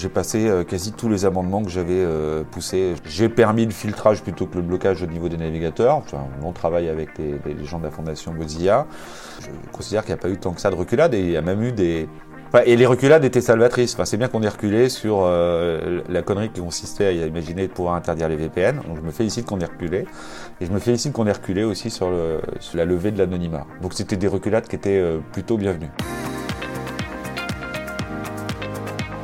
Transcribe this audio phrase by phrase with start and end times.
[0.00, 2.06] J'ai passé quasi tous les amendements que j'avais
[2.52, 2.94] poussés.
[3.04, 5.96] J'ai permis le filtrage plutôt que le blocage au niveau des navigateurs.
[5.96, 8.86] Enfin, on travaille avec les, gens de la fondation Mozilla.
[9.40, 11.36] Je considère qu'il n'y a pas eu tant que ça de reculade et il y
[11.36, 12.08] a même eu des,
[12.64, 13.94] et les reculades étaient salvatrices.
[13.94, 17.72] Enfin, c'est bien qu'on ait reculé sur euh, la connerie qui consistait à imaginer de
[17.72, 18.76] pouvoir interdire les VPN.
[18.76, 20.06] Donc je me félicite qu'on ait reculé.
[20.60, 23.66] Et je me félicite qu'on ait reculé aussi sur, le, sur la levée de l'anonymat.
[23.82, 25.90] Donc c'était des reculades qui étaient euh, plutôt bienvenues.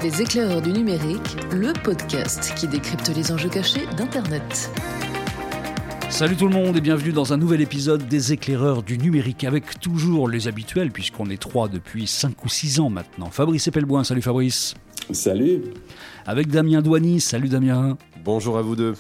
[0.05, 4.71] Les éclaireurs du numérique, le podcast qui décrypte les enjeux cachés d'Internet.
[6.11, 9.81] Salut tout le monde et bienvenue dans un nouvel épisode des éclaireurs du numérique avec
[9.81, 13.31] toujours les habituels puisqu'on est trois depuis 5 ou 6 ans maintenant.
[13.31, 14.75] Fabrice Epelboin, salut Fabrice.
[15.11, 15.63] Salut.
[16.27, 17.97] Avec Damien Douany, salut Damien.
[18.23, 18.93] Bonjour à vous deux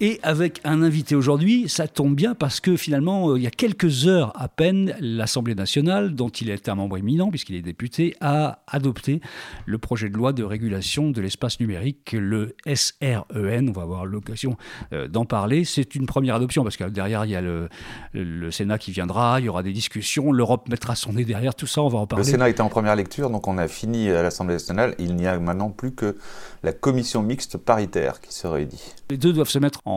[0.00, 1.68] et avec un invité aujourd'hui.
[1.68, 5.54] Ça tombe bien parce que finalement, euh, il y a quelques heures à peine, l'Assemblée
[5.54, 9.20] nationale, dont il est un membre éminent puisqu'il est député, a adopté
[9.66, 13.68] le projet de loi de régulation de l'espace numérique, le SREN.
[13.68, 14.56] On va avoir l'occasion
[14.92, 15.64] euh, d'en parler.
[15.64, 17.68] C'est une première adoption parce que derrière, il y a le,
[18.14, 21.66] le, Sénat qui viendra, il y aura des discussions, l'Europe mettra son nez derrière, tout
[21.66, 22.24] ça, on va en parler.
[22.24, 24.94] Le Sénat était en première lecture, donc on a fini à l'Assemblée nationale.
[24.98, 26.16] Il n'y a maintenant plus que
[26.62, 28.94] la commission mixte paritaire qui se réunit.
[29.10, 29.89] Les deux doivent se mettre en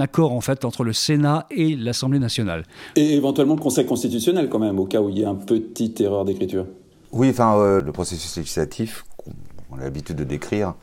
[0.00, 2.64] accord en fait entre le Sénat et l'Assemblée nationale.
[2.96, 6.00] Et éventuellement le Conseil constitutionnel quand même, au cas où il y a une petite
[6.00, 6.66] erreur d'écriture.
[7.12, 10.74] Oui, enfin euh, le processus législatif, qu'on a l'habitude de décrire,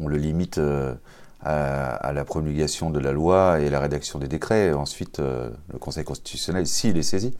[0.00, 0.94] on le limite euh,
[1.42, 4.72] à, la promulgation de la loi et la rédaction des décrets.
[4.72, 7.34] Ensuite, euh, le Conseil constitutionnel, s'il est saisi,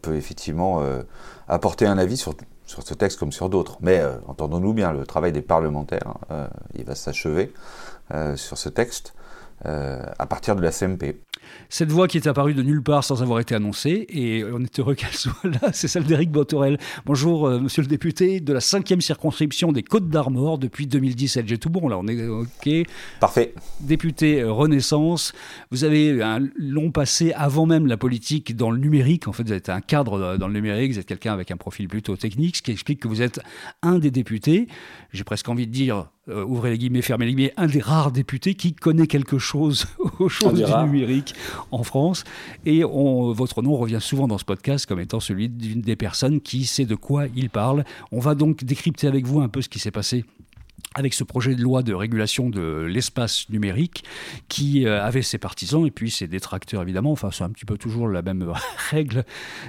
[0.00, 0.82] peut effectivement
[1.48, 3.76] apporter un avis sur sur ce texte comme sur d'autres.
[3.82, 6.14] Mais entendons-nous bien, le travail des parlementaires,
[6.74, 7.52] il va s'achever
[8.36, 9.12] sur ce texte.
[9.64, 11.22] Euh, à partir de la CMP.
[11.70, 14.78] Cette voix qui est apparue de nulle part sans avoir été annoncée, et on est
[14.78, 16.76] heureux qu'elle soit là, c'est celle d'Éric Botorel.
[17.06, 21.48] Bonjour, euh, monsieur le député de la cinquième circonscription des Côtes d'Armor depuis 2017.
[21.48, 22.68] J'ai tout bon, là, on est OK.
[23.18, 23.54] Parfait.
[23.80, 25.32] Député euh, Renaissance,
[25.70, 29.26] vous avez un long passé avant même la politique dans le numérique.
[29.26, 31.88] En fait, vous êtes un cadre dans le numérique, vous êtes quelqu'un avec un profil
[31.88, 33.40] plutôt technique, ce qui explique que vous êtes
[33.82, 34.68] un des députés,
[35.14, 38.10] j'ai presque envie de dire euh, ouvrez les guillemets, fermez les guillemets, un des rares
[38.10, 39.86] députés qui connaît quelque chose
[40.18, 41.34] aux choses du numérique
[41.70, 42.24] en France.
[42.64, 46.40] Et on, votre nom revient souvent dans ce podcast comme étant celui d'une des personnes
[46.40, 47.84] qui sait de quoi il parle.
[48.10, 50.24] On va donc décrypter avec vous un peu ce qui s'est passé
[50.96, 54.04] avec ce projet de loi de régulation de l'espace numérique
[54.48, 57.12] qui euh, avait ses partisans et puis ses détracteurs évidemment.
[57.12, 58.50] Enfin, c'est un petit peu toujours la même
[58.90, 59.24] règle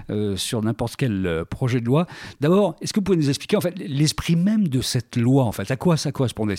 [0.09, 2.07] euh, sur n'importe quel euh, projet de loi.
[2.39, 5.51] D'abord, est-ce que vous pouvez nous expliquer en fait l'esprit même de cette loi en
[5.51, 5.69] fait?
[5.69, 6.55] À quoi ça correspondait?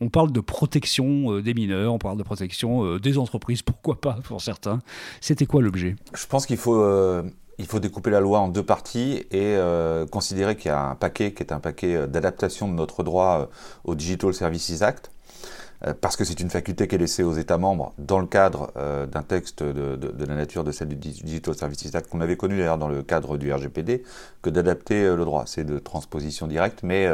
[0.00, 4.40] On parle de protection des mineurs, on parle de protection des entreprises, pourquoi pas pour
[4.40, 4.80] certains.
[5.20, 5.96] C'était quoi l'objet?
[6.14, 6.82] Je pense qu'il faut
[7.58, 10.94] il faut découper la loi en deux parties et euh, considérer qu'il y a un
[10.94, 13.46] paquet qui est un paquet euh, d'adaptation de notre droit euh,
[13.84, 15.10] au Digital Services Act,
[16.00, 18.72] parce que c'est une faculté qui est laissée aux États membres dans le cadre
[19.12, 22.56] d'un texte de, de, la nature de celle du Digital Services Act qu'on avait connu
[22.56, 24.02] d'ailleurs dans le cadre du RGPD,
[24.40, 25.44] que d'adapter le droit.
[25.46, 27.06] C'est de transposition directe, mais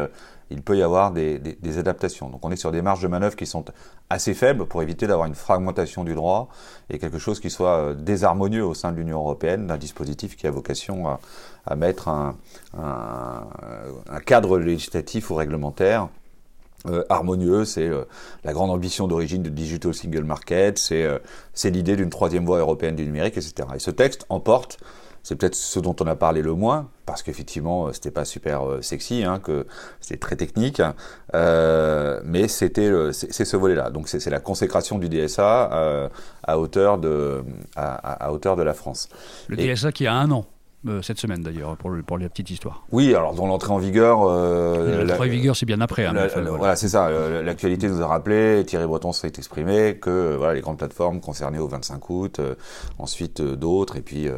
[0.52, 2.28] il peut y avoir des, adaptations.
[2.28, 3.64] Donc on est sur des marges de manœuvre qui sont
[4.10, 6.48] assez faibles pour éviter d'avoir une fragmentation du droit
[6.90, 10.46] et quelque chose qui soit euh, désharmonieux au sein de l'Union européenne, d'un dispositif qui
[10.46, 11.18] a vocation
[11.66, 12.34] à, mettre un,
[14.26, 16.08] cadre législatif ou réglementaire
[16.88, 18.04] euh, harmonieux, c'est euh,
[18.42, 23.04] la grande ambition d'origine du Digital Single Market, c'est l'idée d'une troisième voie européenne du
[23.04, 23.68] numérique, etc.
[23.74, 24.78] Et ce texte emporte
[25.22, 28.68] c'est peut-être ce dont on a parlé le moins, parce qu'effectivement, euh, c'était pas super
[28.68, 29.66] euh, sexy, hein, que
[30.00, 30.82] c'était très technique,
[31.34, 33.90] euh, mais c'était c'est ce volet-là.
[33.90, 36.10] Donc c'est la consécration du DSA
[36.42, 37.44] à hauteur de
[37.76, 39.08] à, hauteur de la France.
[39.48, 40.46] Le DSA qui a un an.
[40.88, 42.84] Euh, cette semaine d'ailleurs, pour, pour la petite histoire.
[42.90, 44.22] Oui, alors dans l'entrée en vigueur.
[44.22, 46.06] Euh, l'entrée en vigueur, c'est bien après.
[46.06, 46.14] Hein,
[46.58, 47.08] voilà, c'est ça.
[47.42, 51.68] L'actualité nous a rappelé, Thierry Breton s'est exprimé, que voilà, les grandes plateformes concernées au
[51.68, 52.56] 25 août, euh,
[52.98, 54.28] ensuite d'autres, et puis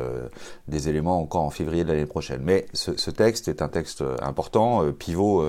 [0.68, 2.40] des éléments encore en février de l'année prochaine.
[2.44, 5.44] Mais ce, ce, texte est un texte important, pivot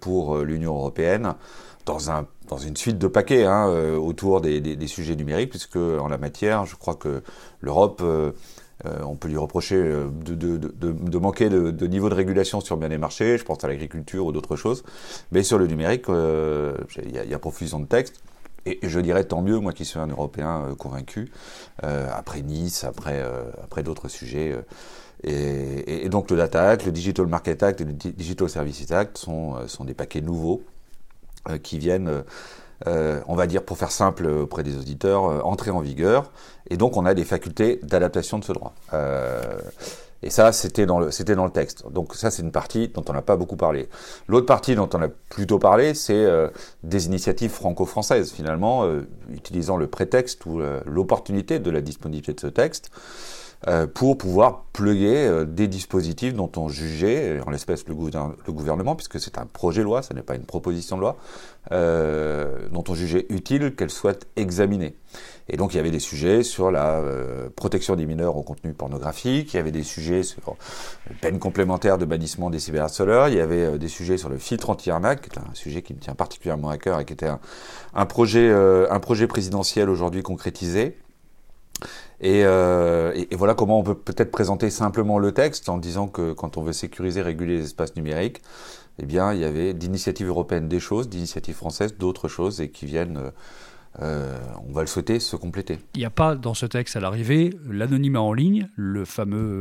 [0.00, 1.34] pour l'Union européenne.
[1.86, 3.68] Dans, un, dans une suite de paquets hein,
[3.98, 7.22] autour des, des, des, sujets numériques, puisque en la matière, je crois que
[7.60, 8.02] l'Europe
[8.86, 12.98] euh, on peut lui reprocher euh, de, manquer de, niveau de régulation sur bien des
[12.98, 14.82] marchés, je pense à l'agriculture ou d'autres choses,
[15.30, 18.20] mais sur le numérique, euh, il y, a profusion de textes.
[18.66, 21.30] Et, je dirais tant mieux, moi qui suis un Européen convaincu,
[21.82, 24.56] après Nice, après, d'autres sujets.
[25.22, 29.84] Et, donc le Data Act, le Digital Market Act et le Digital Services Act sont
[29.84, 30.62] des paquets nouveaux
[31.62, 32.24] qui viennent
[32.86, 36.30] euh, on va dire pour faire simple auprès des auditeurs, euh, entrer en vigueur.
[36.70, 38.74] Et donc on a des facultés d'adaptation de ce droit.
[38.92, 39.40] Euh,
[40.26, 41.84] Et ça, c'était dans le, c'était dans le texte.
[41.92, 43.90] Donc ça, c'est une partie dont on n'a pas beaucoup parlé.
[44.26, 46.48] L'autre partie dont on a plutôt parlé, c'est euh,
[46.82, 52.40] des initiatives franco-françaises, finalement, euh, utilisant le prétexte ou euh, l'opportunité de la disponibilité de
[52.40, 52.90] ce texte
[53.94, 59.46] pour pouvoir pluguer des dispositifs dont on jugeait, en l'espèce le, gouvernement, puisque c'est un
[59.46, 61.16] projet de loi, ce n'est pas une proposition de loi,
[61.70, 64.96] dont on jugeait utile qu'elle soit examinée.
[65.48, 68.72] Et donc il y avait des sujets sur la euh, protection des mineurs au contenu
[68.72, 70.56] pornographique, il y avait des sujets sur
[71.20, 74.70] peine complémentaire de bannissement des cyberharceleurs, il y avait euh, des sujets sur le filtre
[74.70, 77.28] anti-arnaque, qui est un sujet qui me tient particulièrement à cœur et qui était
[77.94, 80.96] un, projet, euh, un projet présidentiel aujourd'hui concrétisé.
[82.24, 86.56] Et, et, voilà comment on peut peut-être présenter simplement le texte en disant que quand
[86.56, 88.40] on veut sécuriser, réguler les espaces numériques,
[88.98, 92.86] eh bien, il y avait d'initiatives européennes des choses, d'initiatives françaises d'autres choses et qui
[92.86, 93.30] viennent
[94.02, 94.36] euh,
[94.68, 95.78] on va le souhaiter se compléter.
[95.94, 99.04] Il n'y a pas dans ce texte à l'arrivée l'anonymat en ligne, le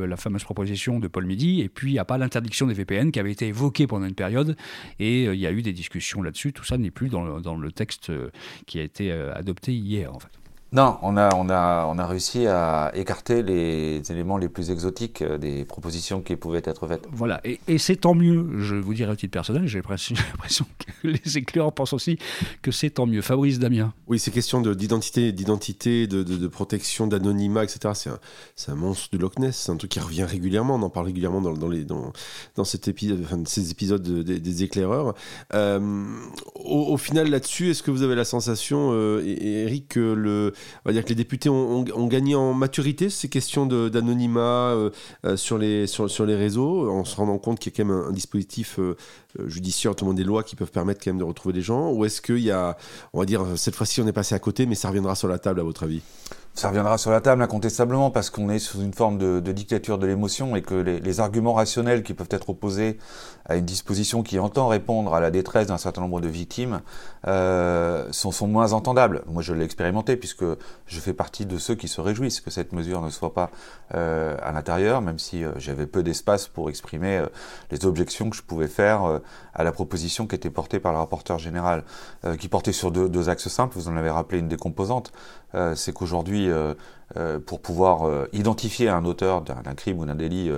[0.05, 3.11] la fameuse proposition de Paul Midi, et puis il n'y a pas l'interdiction des VPN
[3.11, 4.57] qui avait été évoquée pendant une période,
[4.99, 6.51] et euh, il y a eu des discussions là-dessus.
[6.51, 8.31] Tout ça n'est plus dans dans le, texte euh,
[8.65, 10.29] qui a été adopté hier, en fait.
[10.73, 15.21] Non, on a, on, a, on a réussi à écarter les éléments les plus exotiques
[15.21, 17.07] euh, des propositions qui pouvaient être faites.
[17.11, 20.15] Voilà, et, et c'est tant mieux, je vous dirais au titre personnel, j'ai l'impression
[20.79, 22.17] que les éclaireurs pensent aussi
[22.63, 23.21] que c'est tant mieux.
[23.21, 23.93] Fabrice Damien.
[24.07, 29.11] Oui, ces questions d'identité, d'identité, de, de, de, protection, d'anonymat, etc., c'est un, un, monstre
[29.11, 31.69] du Loch Ness, c'est un truc qui revient régulièrement, on en parle régulièrement dans, dans,
[31.69, 32.13] les, dans,
[32.55, 35.13] dans cet épisode, enfin, ces épisodes des, éclaireurs.
[35.53, 36.03] Euh,
[36.55, 40.53] au, final, là-dessus, est-ce que vous avez la sensation, euh, Eric, que le
[40.85, 44.39] on va dire que les députés ont, gagné en maturité ces questions d'anonymat
[44.71, 44.89] euh,
[45.25, 47.89] euh, sur, les, sur, sur, les réseaux, en se rendant compte qu'il y a quand
[47.89, 48.79] même un, dispositif
[49.39, 52.05] euh, judiciaire, notamment des lois qui peuvent permettre quand même de retrouver des gens Ou
[52.05, 52.77] est-ce qu'il y a,
[53.13, 55.39] on va dire, cette fois-ci on est passé à côté, mais ça reviendra sur la
[55.39, 56.01] table à votre avis?
[56.55, 60.05] Ça reviendra sur la table incontestablement parce qu'on est sous une forme de, dictature de
[60.05, 62.99] l'émotion et que les, arguments rationnels qui peuvent être opposés
[63.45, 66.81] à une disposition qui entend répondre à la détresse d'un certain nombre de victimes
[67.27, 69.23] euh, sont, moins entendables.
[69.25, 70.45] Moi, je l'ai expérimenté puisque
[70.85, 73.49] je fais partie de ceux qui se réjouissent que cette mesure ne soit pas
[73.95, 77.23] euh, à l'intérieur, même si j'avais peu d'espace pour exprimer
[77.71, 79.21] les objections que je pouvais faire
[79.53, 81.83] à la proposition qui était portée par le rapporteur général,
[82.39, 83.77] qui portait sur deux, axes simples.
[83.77, 85.11] Vous en avez rappelé une des composantes.
[85.75, 86.73] C'est qu'aujourd'hui euh,
[87.17, 90.51] euh, pour pouvoir euh, identifier un auteur d'un crime ou d'un délit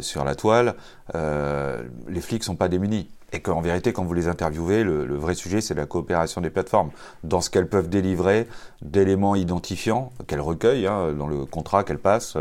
[0.00, 0.76] sur la toile,
[1.12, 3.08] les flics sont pas démunis.
[3.34, 6.50] Et qu'en vérité, quand vous les interviewez, le, le vrai sujet, c'est la coopération des
[6.50, 6.90] plateformes.
[7.24, 8.46] Dans ce qu'elles peuvent délivrer
[8.80, 12.36] d'éléments identifiants qu'elles recueillent hein, dans le contrat qu'elles passent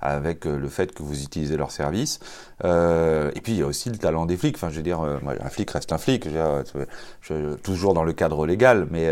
[0.00, 2.18] avec le fait que vous utilisez leur service.
[2.64, 4.56] Euh, et puis il y a aussi le talent des flics.
[4.56, 6.28] Enfin, je veux dire, un flic reste un flic.
[6.28, 6.82] Je,
[7.20, 9.08] je, toujours dans le cadre légal, mais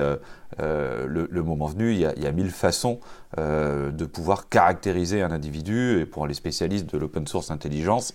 [0.61, 3.01] euh, le, moment venu, il y a, mille façons
[3.39, 6.01] euh, de pouvoir caractériser un individu.
[6.01, 8.13] Et pour les spécialistes de l'open source intelligence,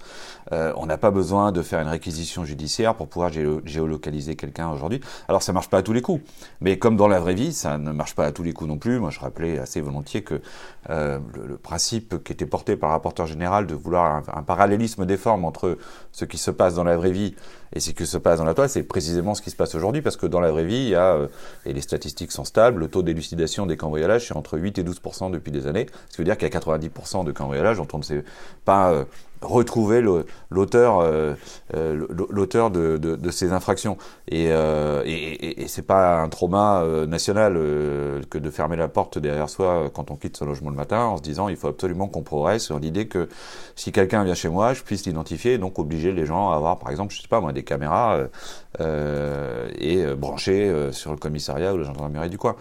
[0.51, 5.01] euh, on n'a pas besoin de faire une réquisition judiciaire pour pouvoir géolocaliser quelqu'un aujourd'hui.
[5.27, 6.21] Alors ça marche pas à tous les coups,
[6.62, 8.77] mais comme dans la vraie vie, ça ne marche pas à tous les coups non
[8.77, 9.00] plus.
[9.00, 10.42] Moi, je rappelais assez volontiers que
[10.89, 15.06] le, le, principe qui était porté par le rapporteur général de vouloir un, un, parallélisme
[15.06, 15.77] des formes entre
[16.12, 17.36] ce qui se passe dans la vraie vie
[17.75, 20.01] et ce qui se passe dans la toile, c'est précisément ce qui se passe aujourd'hui,
[20.01, 21.27] parce que dans la vraie vie, il y a, euh,
[21.66, 25.30] et les statistiques sont stables, le taux d'élucidation des cambriolages, c'est entre 8 et 12%
[25.30, 27.98] depuis des années, ce qui veut dire qu'il y a 90% de cambriolages dont on
[27.98, 28.24] ne sait
[28.63, 29.04] pas euh,
[29.42, 30.02] retrouver
[30.50, 31.34] l'auteur euh,
[31.76, 33.98] euh, de, ces infractions.
[34.28, 37.54] Et, euh, et, c'est pas un trauma euh, national
[38.30, 41.18] que de fermer la porte derrière soi quand on quitte son logement le matin en
[41.18, 43.28] se disant il faut absolument qu'on progresse sur l'idée que
[43.76, 46.80] si quelqu'un vient chez moi je puisse l'identifier et donc obliger les gens à avoir
[46.80, 48.19] par exemple je sais pas moi des caméras
[48.80, 52.56] et brancher sur le commissariat ou la gendarmerie du coin.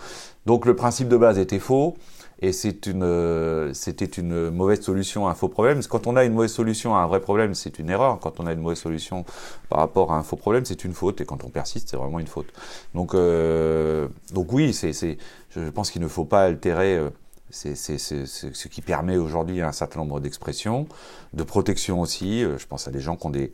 [0.47, 1.97] Donc le principe de base était faux
[2.41, 2.51] et
[2.87, 5.81] une, c'était une mauvaise solution à un faux problème.
[5.85, 8.19] Quand on a une mauvaise solution à un vrai problème, c'est une erreur.
[8.21, 9.25] Quand on a une mauvaise solution
[9.69, 11.21] par rapport à un faux problème, c'est une faute.
[11.21, 12.53] Et quand on persiste, c'est vraiment une faute.
[12.95, 16.97] Donc, euh, donc oui, je pense qu'il ne faut pas altérer.
[16.97, 17.11] Euh,
[17.51, 20.89] ce qui permet aujourd'hui un certain nombre d'expressions,
[21.35, 22.43] de protection aussi.
[22.43, 23.53] Euh, je pense à des gens qui ont des,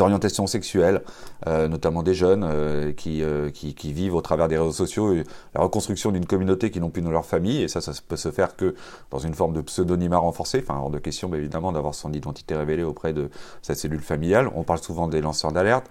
[0.00, 1.02] orientations sexuelles,
[1.46, 5.14] euh, notamment des jeunes euh, qui, euh, qui, qui, vivent au travers des réseaux sociaux
[5.54, 8.30] la reconstruction d'une communauté qui n'ont plus dans leur famille, et ça, ça peut se
[8.30, 8.74] faire que
[9.10, 12.82] dans une forme de pseudonymat renforcé, enfin hors de question évidemment d'avoir son identité révélée
[12.82, 13.30] auprès de
[13.62, 14.50] sa cellule familiale.
[14.54, 15.86] On parle souvent des lanceurs d'alerte.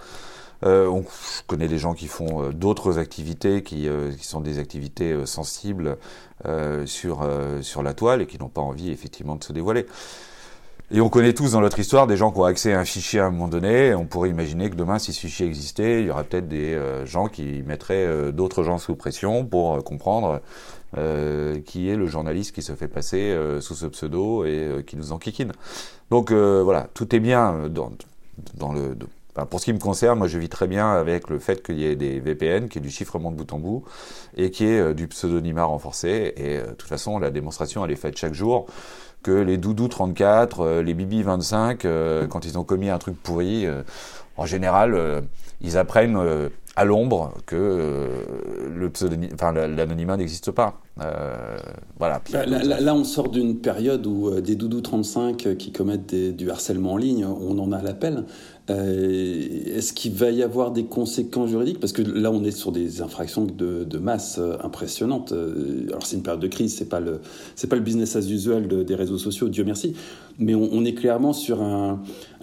[0.66, 1.06] Euh, on
[1.46, 3.88] connaît des gens qui font d'autres activités qui,
[4.18, 5.98] qui, sont des activités sensibles
[6.86, 7.30] sur,
[7.62, 9.86] sur la toile et qui n'ont pas envie effectivement de se dévoiler.
[10.90, 13.20] Et on connaît tous dans notre histoire des gens qui ont accès à un fichier
[13.20, 13.94] à un moment donné.
[13.94, 17.06] On pourrait imaginer que demain, si ce fichier existait, il y aurait peut-être des euh,
[17.06, 20.42] gens qui mettraient euh, d'autres gens sous pression pour euh, comprendre
[21.66, 25.52] qui est le journaliste qui se fait passer sous ce pseudo et qui nous enquiquine.
[26.10, 27.92] Donc voilà, tout est bien dans,
[28.56, 28.96] dans le.
[29.50, 31.86] pour ce qui me concerne, moi je vis très bien avec le fait qu'il y
[31.86, 33.84] ait des VPN, qu'il y ait du chiffrement de bout en bout
[34.38, 36.34] et qu'il y ait du pseudonymat renforcé.
[36.38, 38.68] Et de toute façon, la démonstration, elle est faite chaque jour
[39.32, 43.66] les Doudou 34, euh, les Bibi 25, euh, quand ils ont commis un truc pourri,
[43.66, 43.84] euh,
[44.38, 45.24] en général,
[45.62, 46.20] ils apprennent
[46.76, 48.06] à l'ombre que
[48.70, 48.92] le
[49.68, 50.80] l'anonymat n'existe pas.
[51.98, 52.22] voilà.
[52.46, 57.26] Là, on sort d'une période où des doudous 35 qui commettent du harcèlement en ligne,
[57.26, 58.26] on en a l'appel.
[58.70, 61.80] Euh, est-ce qu'il va y avoir des conséquences juridiques?
[61.80, 65.32] Parce que là, on est sur des infractions de, masse euh, impressionnantes.
[65.32, 67.20] Euh, alors, c'est une période de crise, c'est pas le
[67.56, 69.94] c'est pas le business as usual des réseaux sociaux, Dieu merci.
[70.40, 72.00] Mais on, est clairement sur un,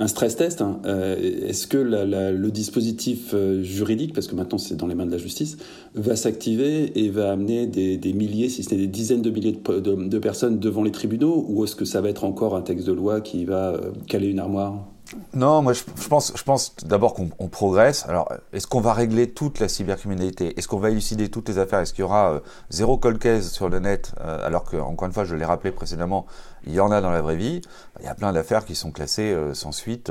[0.07, 0.63] stress test.
[0.63, 0.81] Hein.
[0.85, 5.59] Est-ce que le dispositif juridique, parce que maintenant c'est dans les mains de la justice,
[5.95, 10.09] va s'activer et va amener des, milliers, si ce n'est des dizaines de milliers de,
[10.09, 12.93] de personnes devant les tribunaux, ou est-ce que ça va être encore un texte de
[12.93, 14.94] loi qui va caler une armoire?
[15.35, 18.07] Non, moi je, pense, je pense d'abord qu'on progresse.
[18.09, 20.59] Alors, est-ce qu'on va régler toute la cybercriminalité?
[20.59, 21.81] Est-ce qu'on va élucider toutes les affaires?
[21.81, 22.41] Est-ce qu'il y aura euh,
[22.71, 26.27] zéro cold sur le net euh, Alors que, encore une fois, je l'ai rappelé précédemment,
[26.67, 27.63] il y en a dans la vraie vie.
[28.01, 30.11] Il y a plein d'affaires qui sont classées euh, sans suite.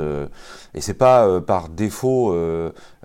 [0.74, 2.34] et c'est pas par défaut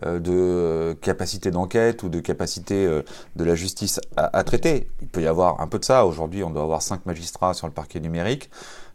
[0.03, 2.87] de capacité d'enquête ou de capacité
[3.35, 4.89] de la justice à, à, traiter.
[5.01, 6.05] Il peut y avoir un peu de ça.
[6.05, 8.49] Aujourd'hui, on doit avoir cinq magistrats sur le parquet numérique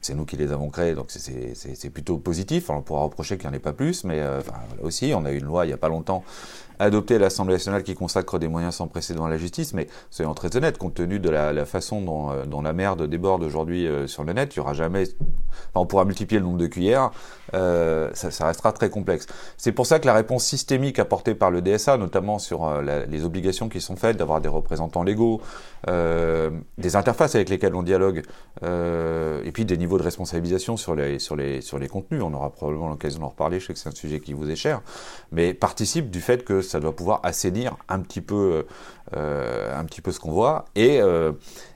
[0.04, 2.68] c'est nous qui les avons créés, donc c'est plutôt positif.
[2.68, 4.42] on pourra reprocher qu'il n'y en ait pas plus, mais euh,
[4.82, 6.22] aussi, on a eu une loi il n'y a pas longtemps
[6.78, 10.34] adoptée à l'Assemblée nationale qui consacre des moyens sans précédent à la justice, mais soyons
[10.34, 14.06] très honnêtes, compte tenu de la, façon dont, euh, dont, la merde déborde aujourd'hui euh,
[14.06, 15.04] sur le net, il y aura jamais,
[15.74, 17.10] on pourra multiplier le nombre de cuillères,
[17.52, 19.26] ça, ça, restera très complexe.
[19.56, 23.68] C'est pour ça que la réponse systémique apportée par le DSA, notamment sur les obligations
[23.68, 25.40] qui sont faites d'avoir des représentants légaux,
[25.86, 28.22] des interfaces avec lesquelles on dialogue,
[28.62, 32.22] et puis des niveaux de responsabilisation sur les, sur les, sur les contenus.
[32.24, 34.56] On aura probablement l'occasion d'en reparler, je sais que c'est un sujet qui vous est
[34.56, 34.82] cher,
[35.30, 38.64] mais participe du fait que ça doit pouvoir assainir un petit peu,
[39.16, 41.32] euh, un petit peu ce qu'on voit et, euh,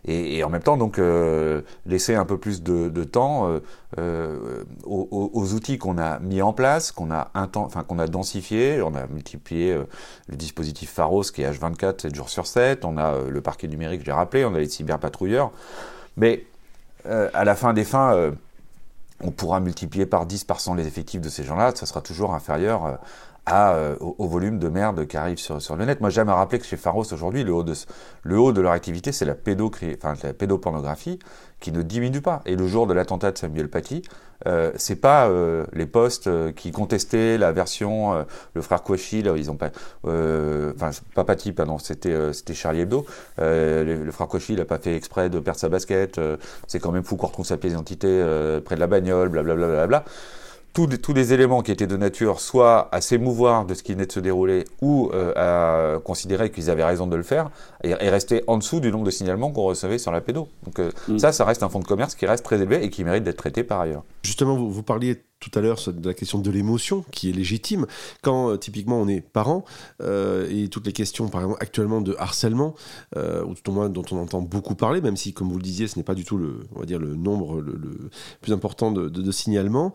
[0.06, 3.60] et, en même temps donc euh, laisser un peu plus de, temps
[4.86, 8.80] aux, outils qu'on a mis en place, qu'on a, enfin, qu'on a densifié.
[8.82, 9.78] On a multiplié
[10.28, 12.84] le dispositif Pharos qui est H24 7 jours sur 7.
[12.84, 14.44] On a le parquet numérique, j'ai rappelé.
[14.44, 15.52] On a les cyberpatrouilleurs.
[16.16, 16.44] Mais
[17.04, 18.32] à la fin des fins,
[19.20, 22.34] on pourra multiplier par 10 par 100 les effectifs de ces gens-là, ça sera toujours
[22.34, 22.98] inférieur
[23.52, 26.00] euh, à, au, volume de merde qui arrive sur, sur le net.
[26.00, 27.74] Moi, j'aime rappeler que chez Pharos, aujourd'hui, le, haut de,
[28.22, 31.18] le haut de leur activité, c'est la, pédopornographie
[31.60, 32.42] qui ne diminue pas.
[32.46, 34.02] Et le jour de l'attentat de Samuel Paty,
[34.46, 38.22] euh, c'est pas euh, les postes euh, qui contestaient la version euh,
[38.54, 39.70] le frère Kouachi là ils ont pas
[40.04, 43.04] enfin pas Paty pardon c'était c'était Charlie Hebdo
[43.38, 46.20] le, le, frère Kouachi il a pas fait exprès de perdre sa basket
[46.68, 48.08] c'est quand même fou qu'on retrouve sa pièce d'identité
[48.64, 50.04] près de la bagnole blablabla bla, bla, bla,
[50.72, 54.06] tous, tous les éléments qui étaient de nature soit à s'émouvoir de ce qui venait
[54.06, 57.50] de se dérouler ou euh, à considérer qu'ils avaient raison de le faire
[57.82, 60.48] et, rester en dessous du nombre de signalements qu'on recevait sur la pédo.
[60.64, 61.18] Donc euh, mm.
[61.18, 63.36] ça, ça reste un fonds de commerce qui reste très élevé et qui mérite d'être
[63.36, 64.04] traité par ailleurs.
[64.22, 67.86] Justement, vous, vous parliez tout à l'heure la question de l'émotion qui est légitime.
[68.22, 69.64] Quand euh, typiquement on est parent
[70.02, 72.74] euh, et toutes les questions, par exemple, actuellement de harcèlement,
[73.16, 75.62] euh, ou tout au moins dont on entend beaucoup parler, même si, comme vous le
[75.62, 77.78] disiez, ce n'est pas du tout le, on va dire, le nombre le,
[78.40, 79.92] plus important de, de, signalements,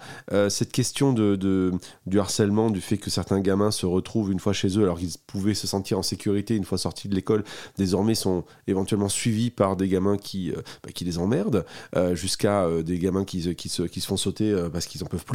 [0.50, 1.72] cette question de,
[2.06, 5.14] du harcèlement, du fait que certains gamins se retrouvent une fois chez eux alors qu'ils
[5.28, 7.44] pouvaient se sentir en sécurité une fois sortis de l'école,
[7.78, 10.52] désormais sont éventuellement suivis par des gamins qui,
[10.84, 11.66] bah, qui les emmerdent,
[12.14, 15.33] jusqu'à des gamins qui, qui, se, qui se font sauter parce qu'ils en peuvent plus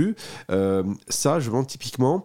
[0.51, 2.25] euh, ça, je vends typiquement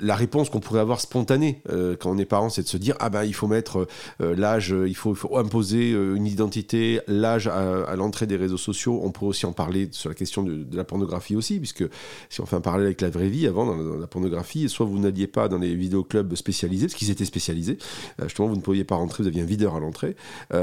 [0.00, 2.94] la réponse qu'on pourrait avoir spontanée euh, quand on est parent, c'est de se dire
[3.00, 3.88] ah ben il faut mettre
[4.20, 9.00] euh, l'âge, il faut, imposer une identité, l'âge à, l'entrée des réseaux sociaux.
[9.02, 11.84] On pourrait aussi en parler sur la question de, la pornographie aussi, puisque
[12.28, 14.98] si on fait un parallèle avec la vraie vie, avant dans la, pornographie, soit vous
[14.98, 17.78] n'alliez pas dans les vidéoclubs spécialisés, parce qu'ils étaient spécialisés,
[18.22, 20.16] justement vous ne pouviez pas rentrer, vous aviez un videur à l'entrée,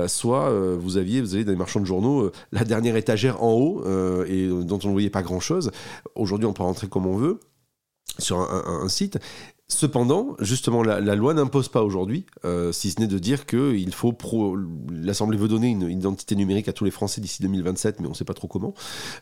[0.08, 3.84] soit vous aviez, vous allez dans les marchands de journaux, la dernière étagère en haut
[4.26, 5.72] et dont on ne voyait pas grand chose.
[6.16, 7.40] Aujourd'hui on peut rentrer comme on veut
[8.20, 9.20] sur un, site.
[9.68, 14.16] Cependant, justement, la, loi n'impose pas aujourd'hui, euh, si ce n'est de dire qu'il faut
[14.92, 18.16] l'Assemblée veut donner une, identité numérique à tous les Français d'ici 2027, mais on ne
[18.16, 18.76] sait pas trop comment.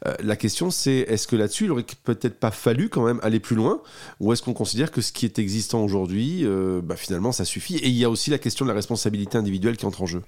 [0.05, 3.39] Euh, la question, c'est est-ce que là-dessus, il aurait peut-être pas fallu quand même aller
[3.39, 3.81] plus loin,
[4.19, 7.77] ou est-ce qu'on considère que ce qui est existant aujourd'hui, euh, bah, finalement, ça suffit?
[7.77, 10.23] Et il y a aussi la question de la responsabilité individuelle qui entre en jeu.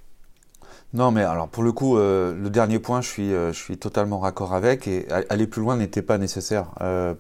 [0.94, 4.54] Non, mais alors pour le coup, le dernier point, je suis, je suis totalement raccord
[4.54, 6.70] avec et aller plus loin n'était pas nécessaire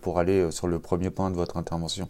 [0.01, 2.07] pour aller sur le premier point de votre intervention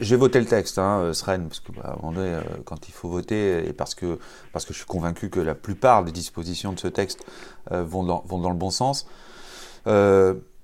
[0.00, 2.88] j'ai voté le texte, hein, euh, parce que bah, à un moment donné, euh, quand
[2.88, 4.18] il faut voter, et parce que,
[4.52, 7.24] parce que je suis convaincu que la plupart des dispositions de ce texte
[7.72, 9.06] euh, vont, dans, vont dans le bon sens.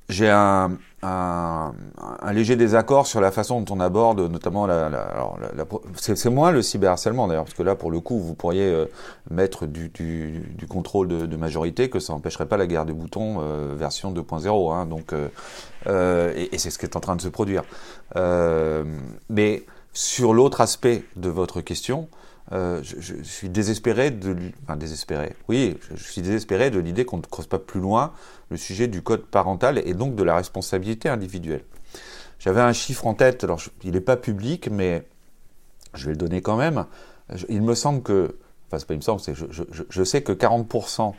[0.09, 1.73] j'ai un, un,
[2.21, 4.89] un, léger désaccord sur la façon dont on aborde, notamment la.
[4.89, 5.15] la,
[5.57, 5.65] la,
[5.97, 8.87] c'est moins le cyberharcèlement d'ailleurs, parce que là, pour le coup, vous pourriez euh,
[9.31, 12.93] mettre du, du, du contrôle de, de, majorité, que ça n'empêcherait pas la guerre des
[12.93, 14.73] boutons euh, version 2.0.
[14.73, 17.65] Hein, donc, euh, et, et c'est ce qui est en train de se produire.
[19.29, 22.09] mais sur l'autre aspect de votre question,
[22.53, 25.35] euh, je, suis désespéré de, enfin désespéré.
[25.49, 28.13] Oui, je, suis désespéré de l'idée qu'on ne creuse pas plus loin
[28.51, 31.65] le sujet du code parental et donc de la responsabilité individuelle.
[32.39, 35.07] J'avais un chiffre en tête, alors il n'est pas public, mais
[35.95, 36.85] je vais le donner quand même.
[37.49, 41.15] Il me semble que, enfin c'est pas il me semble, c'est je, sais que 40%,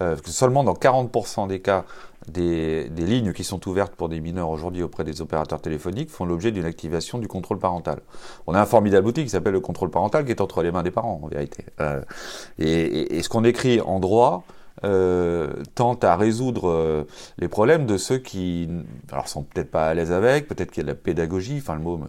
[0.00, 1.84] euh, seulement dans 40% des cas,
[2.30, 6.52] des, lignes qui sont ouvertes pour des mineurs aujourd'hui auprès des opérateurs téléphoniques font l'objet
[6.52, 8.00] d'une activation du contrôle parental.
[8.46, 10.82] On a un formidable outil qui s'appelle le contrôle parental qui est entre les mains
[10.82, 11.64] des parents en vérité.
[11.80, 12.02] Euh,
[12.58, 14.44] et, ce qu'on écrit en droit,
[14.84, 17.04] euh, tente à résoudre euh,
[17.38, 18.68] les problèmes de ceux qui,
[19.10, 21.74] alors sont peut-être pas à l'aise avec, peut-être qu'il y a de la pédagogie, enfin
[21.74, 22.00] le mot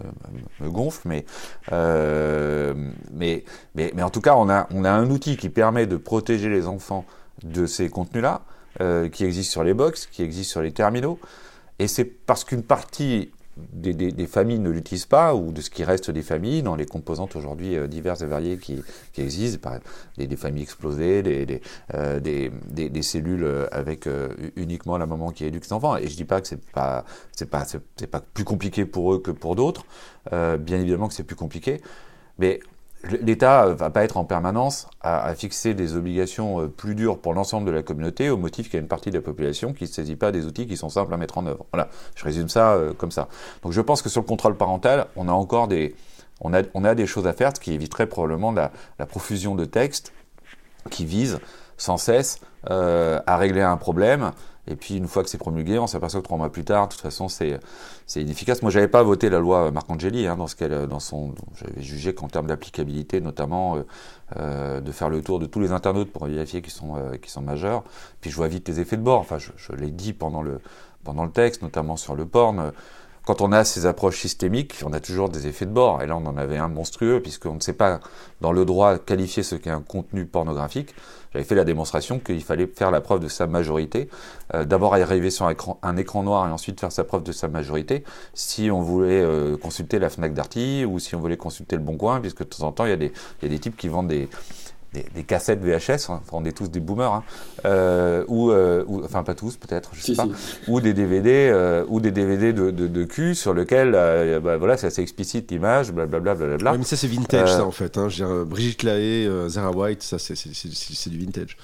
[0.60, 1.26] me, gonfle, mais,
[1.72, 5.98] mais, mais, mais, en tout cas, on a, on a un outil qui permet de
[5.98, 7.06] protéger les enfants
[7.44, 8.42] de ces contenus-là,
[8.82, 11.20] euh, qui existent sur les box, qui existent sur les terminaux,
[11.80, 13.32] et c'est parce qu'une partie
[13.74, 17.36] des, familles ne l'utilisent pas, ou de ce qui reste des familles, dans les composantes
[17.36, 18.82] aujourd'hui euh, diverses et variées qui,
[19.18, 19.80] existent, par,
[20.18, 21.62] des, des, familles explosées, des,
[21.94, 25.98] euh, cellules avec euh, uniquement la maman qui éduque ses enfants.
[25.98, 27.06] Et je dis pas que c'est pas
[27.50, 27.66] pas
[28.12, 29.86] pas plus compliqué pour eux que pour d'autres.
[30.32, 31.82] Bien évidemment que c'est plus compliqué,
[32.38, 32.60] mais
[33.04, 37.66] L'État va pas être en permanence à, fixer des obligations euh, plus dures pour l'ensemble
[37.66, 39.90] de la communauté au motif qu'il y a une partie de la population qui ne
[39.90, 41.66] saisit pas des outils qui sont simples à mettre en œuvre.
[41.72, 43.30] Voilà, je résume ça euh, comme ça.
[43.64, 45.96] Donc je pense que sur le contrôle parental, on a encore des,
[46.42, 49.56] on a, on a des choses à faire, ce qui éviterait probablement la, la profusion
[49.56, 50.12] de textes
[50.90, 51.40] qui visent
[51.78, 52.40] sans cesse
[52.70, 54.32] euh, à régler un problème
[54.70, 56.94] et puis une fois que c'est promulgué, on s'aperçoit que trois mois plus tard, de
[56.94, 57.60] toute façon, c'est
[58.16, 58.62] inefficace.
[58.62, 62.14] Moi, j'avais pas voté la loi Marcangeli hein, dans ce qu'elle, dans son, j'avais jugé
[62.14, 63.82] qu'en termes d'applicabilité, notamment, euh,
[64.38, 67.42] euh, de faire le tour de tous les internautes pour vérifier qu'ils sont euh, sont
[67.42, 67.84] majeurs.
[68.22, 69.20] Puis je vois vite les effets de bord.
[69.20, 70.60] Enfin, je, je l'ai dit pendant le
[71.04, 72.72] pendant le texte, notamment sur le porn
[73.30, 76.02] quand on a ces approches systémiques, on a toujours des effets de bord.
[76.02, 78.00] Et là, on en avait un monstrueux, puisqu'on ne sait pas,
[78.42, 80.96] dans le droit, qualifier ce qu'est un contenu pornographique.
[81.34, 84.10] J'avais fait la démonstration qu'il fallait faire la preuve de sa majorité.
[84.54, 88.04] Euh, D'abord arriver sur un écran, noir et ensuite faire sa preuve de sa majorité.
[88.34, 91.98] Si on voulait euh, consulter la FNAC Darty ou si on voulait consulter le Bon
[91.98, 94.28] Coin, puisque de temps en temps, il y a des types qui vendent des,
[94.94, 97.24] des, des, cassettes VHS, hein, on est tous des boomers, hein,
[97.66, 100.58] euh, ou, euh, ou, enfin pas tous peut-être, je sais si, pas, si.
[100.68, 104.58] ou des DVD, euh, ou des DVD de, de, de cul sur lequel, euh, bah,
[104.58, 106.72] voilà, c'est assez explicite l'image, blablabla, blablabla.
[106.72, 107.98] Ouais, mais ça c'est vintage ça en fait.
[107.98, 108.08] Hein.
[108.08, 111.58] Dire, Brigitte Lahaye, Zara White, ça c'est du vintage.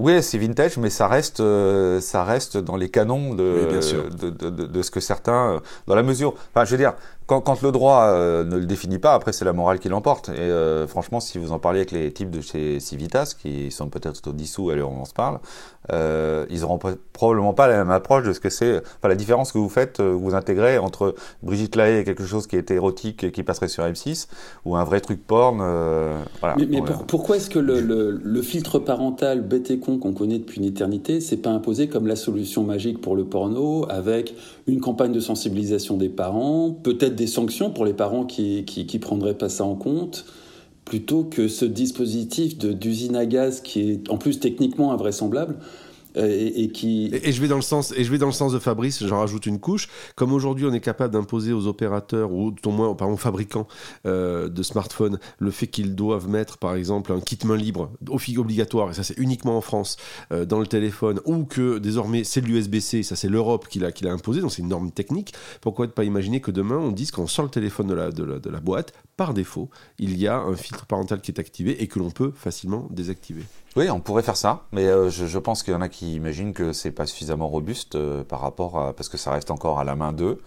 [0.00, 4.30] Oui, c'est vintage, mais ça reste, euh, ça reste dans les canons de, oui, de,
[4.30, 6.32] de, de, de, ce que certains, dans la mesure.
[6.54, 6.94] Enfin, je veux dire,
[7.26, 10.30] quand, quand le droit euh, ne le définit pas, après c'est la morale qui l'emporte.
[10.30, 13.90] Et euh, franchement, si vous en parlez avec les types de chez Civitas, qui sont
[13.90, 15.38] peut-être dissous à l'heure où on se parle,
[15.92, 16.78] euh, ils auront
[17.12, 18.78] probablement pas la même approche de ce que c'est.
[18.78, 22.46] Enfin, la différence que vous faites, euh, vous intégrez entre Brigitte Lahaye et quelque chose
[22.46, 24.28] qui était érotique et qui passerait sur M6
[24.64, 25.60] ou un vrai truc porn.
[25.60, 26.56] Euh, voilà.
[26.58, 30.12] Mais, mais pour, pourquoi est-ce que le, le, le, filtre parental bête et con qu'on
[30.12, 34.34] connaît depuis une éternité, c'est pas imposé comme la solution magique pour le porno avec
[34.66, 38.98] une campagne de sensibilisation des parents, peut-être des sanctions pour les parents qui, qui, qui
[38.98, 40.24] prendraient pas ça en compte,
[40.90, 45.54] plutôt que ce dispositif d'usine à gaz qui est en plus techniquement invraisemblable.
[46.16, 48.52] Euh, et, qui et, je vais dans le sens et je vais dans le sens
[48.52, 49.88] de Fabrice j'en rajoute une couche.
[50.16, 53.68] Comme aujourd'hui on est capable d'imposer aux opérateurs ou au moins aux fabricants
[54.06, 57.92] euh, de smartphones le fait qu'ils doivent mettre par exemple un kit main libre
[58.36, 59.96] obligatoire et ça c'est uniquement en France
[60.32, 64.40] euh, dans le téléphone ou que désormais c'est l'USB-C ça c'est l'Europe qui l'a imposé
[64.40, 65.32] donc c'est une norme technique.
[65.60, 68.92] Pourquoi ne pas imaginer que demain on dise qu'on sort le téléphone de la boîte
[69.16, 72.32] par défaut il y a un filtre parental qui est activé et que l'on peut
[72.34, 73.44] facilement désactiver?
[73.76, 76.14] Oui, on pourrait faire ça, mais euh, je, je, pense qu'il y en a qui
[76.14, 79.78] imaginent que c'est pas suffisamment robuste euh, par rapport à parce que ça reste encore
[79.78, 80.38] à la main d'eux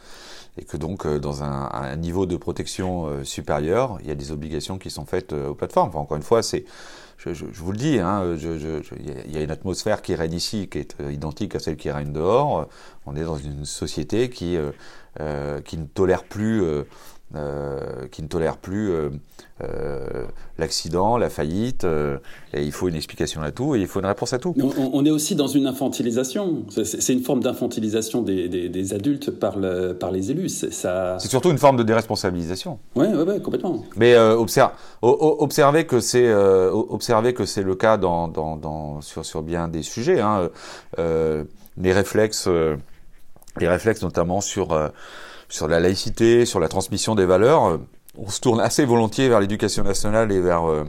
[0.58, 4.16] et que donc euh, dans un, un, niveau de protection euh, supérieur, il y a
[4.16, 5.90] des obligations qui sont faites euh, aux plateformes.
[5.90, 6.66] Enfin, encore une fois, c'est
[7.18, 10.68] je, je, je, vous le dis, hein, il y a une atmosphère qui règne ici
[10.68, 12.68] qui est identique à celle qui règne dehors.
[13.06, 14.58] On est dans une société qui
[15.64, 16.62] qui ne tolère plus
[17.36, 17.80] euh,
[18.12, 19.10] qui ne tolère plus euh,
[19.64, 20.26] euh,
[20.60, 21.84] l'accident, la faillite.
[21.84, 24.54] et il faut une explication à tout et il faut une réponse à tout.
[24.78, 26.64] On, est aussi dans une infantilisation.
[26.84, 30.50] C'est une forme d'infantilisation des, adultes par, le, par les élus.
[30.50, 32.78] C'est surtout une forme de déresponsabilisation.
[32.96, 33.84] Oui, ouais, ouais, complètement.
[33.96, 39.68] Mais observez que c'est observez que c'est le cas dans, dans, dans, sur, sur bien
[39.70, 40.20] des sujets.
[40.20, 40.50] Hein.
[41.00, 42.48] les réflexes,
[43.60, 44.92] les réflexes notamment sur
[45.54, 47.78] sur la laïcité, sur la transmission des valeurs, euh,
[48.18, 50.84] on se tourne assez volontiers vers l'éducation nationale et vers, euh,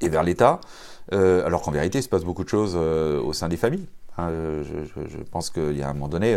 [0.00, 0.62] et vers l'État,
[1.12, 3.86] euh, alors qu'en vérité, il se passe beaucoup de choses au sein des familles.
[4.16, 6.36] Hein, je, pense qu'il y a un moment donné,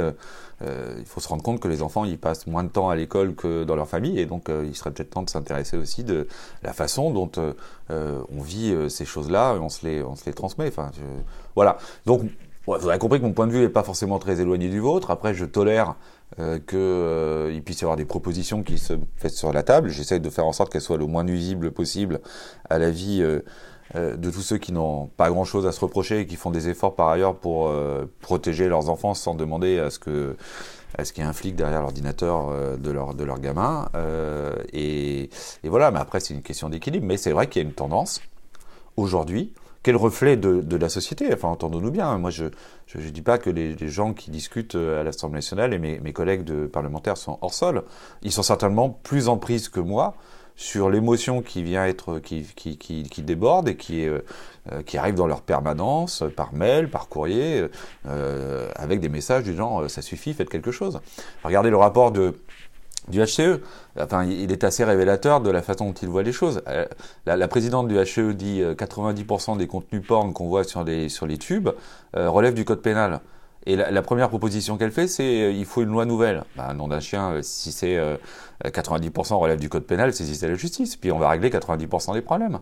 [0.61, 3.35] il faut se rendre compte que les enfants, ils passent moins de temps à l'école
[3.35, 6.27] que dans leur famille, et donc il serait peut-être temps de s'intéresser aussi de
[6.61, 7.31] la façon dont
[7.89, 10.67] on vit ces choses-là, on se les, on se les transmet.
[10.67, 10.91] Enfin,
[11.55, 11.77] voilà.
[12.05, 12.21] Donc,
[12.67, 15.11] vous avez compris que mon point de vue n'est pas forcément très éloigné du vôtre.
[15.11, 15.95] Après, je tolère
[16.39, 19.89] euh, qu'il euh, puisse y avoir des propositions qui se fassent sur la table.
[19.89, 22.21] J'essaie de faire en sorte qu'elles soient le moins nuisibles possible
[22.69, 23.41] à la vie euh,
[23.93, 26.95] de tous ceux qui n'ont pas grand-chose à se reprocher et qui font des efforts
[26.95, 27.71] par ailleurs pour
[28.21, 30.35] protéger leurs enfants sans demander à ce que
[30.97, 33.89] est-ce qu'il y a un flic derrière l'ordinateur de leur gamin.
[34.71, 35.29] Et
[35.63, 35.91] voilà.
[35.91, 37.05] Mais après c'est une question d'équilibre.
[37.05, 38.21] Mais c'est vrai qu'il y a une tendance
[38.95, 42.17] aujourd'hui quel reflet de, la société Enfin, entendons-nous bien.
[42.17, 42.45] Moi, je
[42.95, 46.43] ne dis pas que les, gens qui discutent euh, à l'Assemblée nationale et mes, collègues
[46.43, 47.83] de parlementaires sont hors sol.
[48.21, 50.15] Ils sont certainement plus en prise que moi
[50.55, 52.45] sur l'émotion qui vient être qui,
[53.23, 54.23] déborde et euh,
[54.71, 57.65] euh, qui arrive dans leur permanence par mail, par courrier,
[58.75, 61.01] avec des messages du genre ça suffit, faites quelque chose.
[61.43, 62.35] Regardez le rapport de
[63.07, 63.59] du HCE.
[63.99, 66.61] Enfin, il est assez révélateur de la façon dont il voit les choses.
[66.67, 66.85] Euh,
[67.25, 71.27] la, présidente du HCE dit 90% euh, des contenus porn qu'on voit sur les, sur
[71.27, 71.69] les tubes
[72.15, 73.21] euh, relèvent du code pénal.
[73.65, 76.43] Et la, première proposition qu'elle fait, c'est il faut une loi nouvelle.
[76.57, 77.97] Bah, nom d'un chien, si c'est
[78.61, 80.97] 90% relève du code pénal, c'est la justice.
[80.97, 82.59] Puis on va régler 90% des problèmes.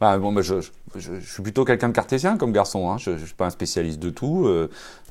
[0.00, 0.54] Bah, bon, je,
[0.96, 2.90] je, suis plutôt quelqu'un de cartésien comme garçon.
[2.90, 2.96] Hein.
[2.96, 4.48] Je ne suis pas un spécialiste de tout.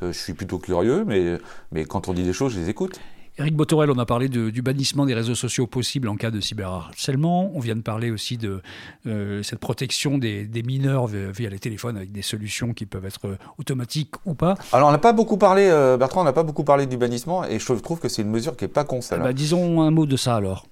[0.01, 1.37] je suis plutôt curieux, mais,
[1.71, 2.99] mais quand on dit des choses, je les écoute.
[3.39, 7.51] Eric Botorel, on a parlé du bannissement des réseaux sociaux possible en cas de cyberharcèlement.
[7.53, 8.61] On vient de parler aussi de
[9.05, 13.37] euh, cette protection des, mineurs via les téléphones avec des solutions qui peuvent être euh,
[13.59, 14.55] automatiques ou pas.
[14.73, 17.45] Alors, on n'a pas beaucoup parlé, euh, Bertrand, on n'a pas beaucoup parlé du bannissement
[17.45, 19.91] et je trouve que c'est une mesure qui n'est pas con, eh ben, disons un
[19.91, 20.65] mot de ça alors.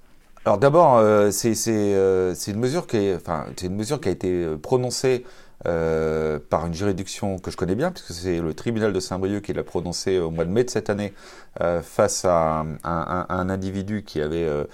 [0.44, 1.02] Alors d'abord,
[1.32, 5.24] c'est une mesure qui enfin, c'est une mesure qui a été prononcée
[5.68, 9.54] euh, par une juridiction que je connais bien, puisque c'est le tribunal de Saint-Brieuc qui
[9.54, 11.14] l'a prononcé au mois de mai de cette année
[11.62, 14.66] euh, face à, un individu qui avait euh,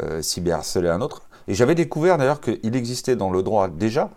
[0.00, 1.22] euh, cyberharcelé un autre.
[1.48, 4.10] Et j'avais découvert d'ailleurs qu'il existait dans le droit déjà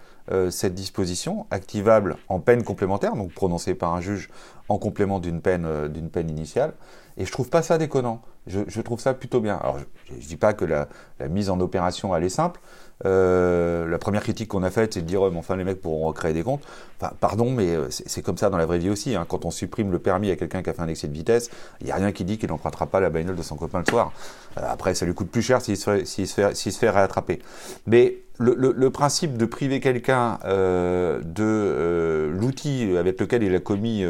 [0.50, 4.30] cette disposition activable en peine complémentaire, donc prononcée par un juge
[4.70, 6.74] en complément d'une peine, d'une peine initiale.
[7.18, 8.22] Et je trouve pas ça déconnant.
[8.48, 9.58] Je, trouve ça plutôt bien.
[9.58, 9.86] Alors, je,
[10.22, 10.88] je dis pas que la,
[11.20, 12.62] la, mise en opération elle est simple,
[13.06, 16.34] euh, la première critique qu'on a faite, c'est de dire, enfin, les mecs pourront recréer
[16.34, 16.62] des comptes.
[17.00, 19.16] Enfin, pardon, mais euh, c'est comme ça dans la vraie vie aussi.
[19.16, 19.26] Hein.
[19.28, 21.86] Quand on supprime le permis à quelqu'un qui a fait un excès de vitesse, il
[21.86, 24.12] n'y a rien qui dit qu'il n'empruntera pas la bagnole de son copain le soir.
[24.58, 27.40] Euh, après, ça lui coûte plus cher s'il se, fait, réattraper.
[27.88, 34.04] Mais le, principe de priver quelqu'un de l'outil avec lequel il a commis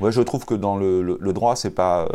[0.00, 2.08] moi, je trouve que dans le, le, droit, c'est pas,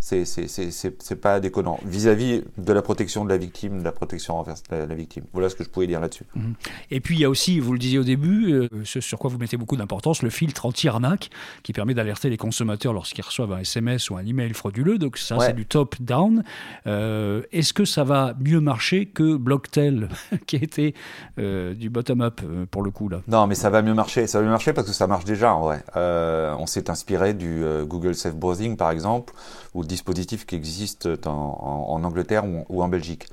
[0.00, 4.86] c'est pas déconnant vis-à-vis de la protection de la victime, de la protection envers la,
[4.94, 5.24] victime.
[5.32, 6.24] Voilà ce que je pouvais dire là-dessus.
[6.34, 6.54] Mhm.
[6.90, 9.30] Et puis il y a aussi, vous le disiez au début, euh, ce sur quoi
[9.30, 11.30] vous mettez beaucoup d'importance, le filtre anti-arnaque
[11.62, 14.98] qui permet d'alerter les consommateurs lorsqu'ils reçoivent un SMS ou un email frauduleux.
[14.98, 16.44] Donc ça, c'est du top-down.
[16.86, 20.08] Euh, est-ce que ça va mieux marcher que Blocktel,
[20.46, 20.94] qui a été
[21.38, 23.20] euh, du bottom-up pour le coup là?
[23.28, 24.26] Non, mais ça va mieux marcher.
[24.26, 25.54] Ça va mieux marcher parce que ça marche déjà.
[25.56, 25.78] Ouais.
[25.94, 29.34] on s'est inspiré du euh, Google Safe Browsing, par exemple,
[29.74, 33.26] ou le dispositif qui existe en, Angleterre ou, en Belgique.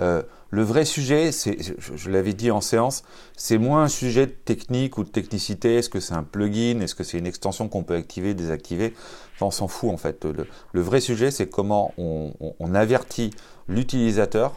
[0.00, 3.02] Euh, le vrai sujet, c'est, je, l'avais dit en séance,
[3.36, 5.76] c'est moins un sujet de technique ou de technicité.
[5.76, 6.80] Est-ce que c'est un plugin?
[6.80, 8.94] Est-ce que c'est une extension qu'on peut activer, désactiver?
[9.40, 10.26] On s'en fout en fait.
[10.72, 13.30] Le, vrai sujet, c'est comment on avertit
[13.68, 14.54] l'utilisateur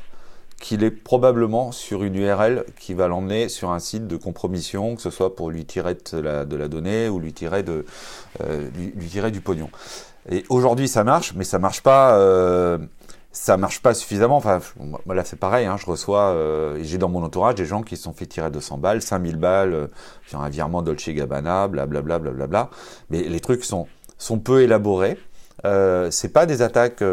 [0.64, 5.02] qu'il est probablement sur une URL qui va l'emmener sur un site de compromission, que
[5.02, 7.86] ce soit pour lui tirer de la, donnée ou lui tirer, de,
[8.42, 9.70] euh, lui, tirer du pognon.
[10.32, 11.82] Et aujourd'hui, ça marche, mais ça marche.
[11.86, 12.78] Euh,
[13.58, 14.38] marche pas suffisamment.
[14.38, 14.62] Enfin,
[15.06, 15.66] là, c'est pareil.
[15.66, 18.50] Hein, je reçois, euh, j'ai dans mon entourage des gens qui se sont fait tirer
[18.50, 19.88] 200 balles, 5000 balles euh,
[20.28, 22.48] sur un virement Dolce Gabbana, blablabla, blablabla.
[22.48, 22.70] Bla, bla,
[23.10, 25.18] Mais les trucs sont sont peu élaborés.
[25.66, 27.04] Euh, c'est pas des attaques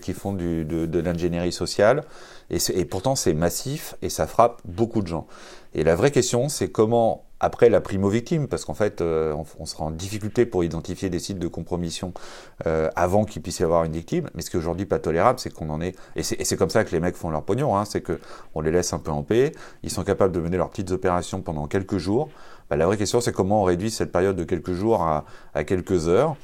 [0.00, 2.04] qui font de l'ingénierie sociale
[2.50, 5.26] Et, pourtant, c'est massif et ça frappe beaucoup de gens.
[5.74, 9.84] Et la vraie question, c'est comment, après la primo-victime, parce qu'en fait, euh, on, sera
[9.84, 12.14] en difficulté pour identifier des sites de compromission
[12.66, 14.30] euh, avant qu'il puisse y avoir une victime.
[14.34, 15.94] Mais ce qui est aujourd'hui pas tolérable, c'est qu'on en est.
[16.16, 18.94] Et c'est comme ça que les mecs font leur pognon, hein, c'est qu'on les laisse
[18.94, 19.52] un peu en paix.
[19.82, 22.30] Ils sont capables de mener leurs petites opérations pendant quelques jours.
[22.70, 25.64] Bah, la vraie question, c'est comment on réduit cette période de quelques jours à, à
[25.64, 26.36] quelques heures.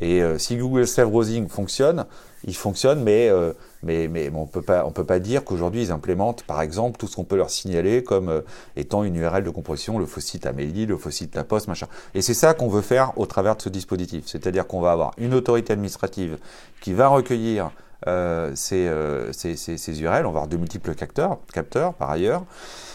[0.00, 2.06] Et euh, si Google Save Browsing fonctionne,
[2.44, 5.92] il fonctionne, mais, euh, mais, mais on peut pas, on peut pas dire qu'aujourd'hui ils
[5.92, 8.40] implémentent, par exemple, tout ce qu'on peut leur signaler comme euh,
[8.76, 11.86] étant une URL de compression, le faux site Amélie, le faux site La Poste, machin.
[12.14, 14.24] Et c'est ça qu'on veut faire au travers de ce dispositif.
[14.26, 16.38] C'est-à-dire qu'on va avoir une autorité administrative
[16.80, 17.70] qui va recueillir
[18.54, 18.90] ces,
[19.32, 22.44] ces, ces, URL, on va avoir de multiples capteurs, capteurs par ailleurs.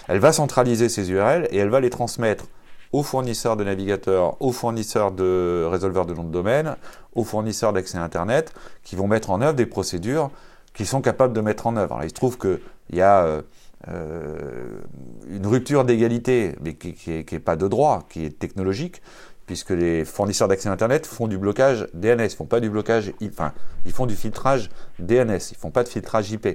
[0.08, 2.46] Elle va centraliser ces URL et elle va les transmettre
[2.94, 6.78] aux fournisseurs de navigateurs, aux fournisseurs de résolveurs de nom de domaine,
[7.16, 10.30] aux fournisseurs d'accès Internet, qui vont mettre en œuvre des procédures
[10.74, 12.00] qu'ils sont capables de mettre en œuvre.
[12.04, 12.60] Il se trouve qu'il
[12.92, 13.42] y a euh,
[13.90, 14.80] euh,
[15.28, 19.02] une rupture d'égalité, mais qui n'est pas de droit, qui est technologique,
[19.46, 23.54] puisque les fournisseurs d'accès Internet font du blocage DNS, ils font pas du blocage, enfin,
[23.86, 26.48] ils font du filtrage DNS, ils font pas de filtrage IP.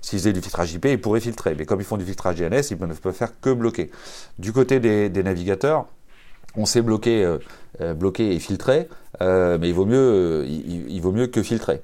[0.00, 1.54] S'ils faisaient du filtrage IP, ils pourraient filtrer.
[1.56, 3.90] Mais comme ils font du filtrage DNS, ils ne peuvent faire que bloquer.
[4.38, 5.86] Du côté des, navigateurs,
[6.54, 7.38] on sait bloquer, euh,
[7.80, 8.88] euh, bloquer et filtrer,
[9.20, 11.80] euh, mais il vaut mieux, que filtrer.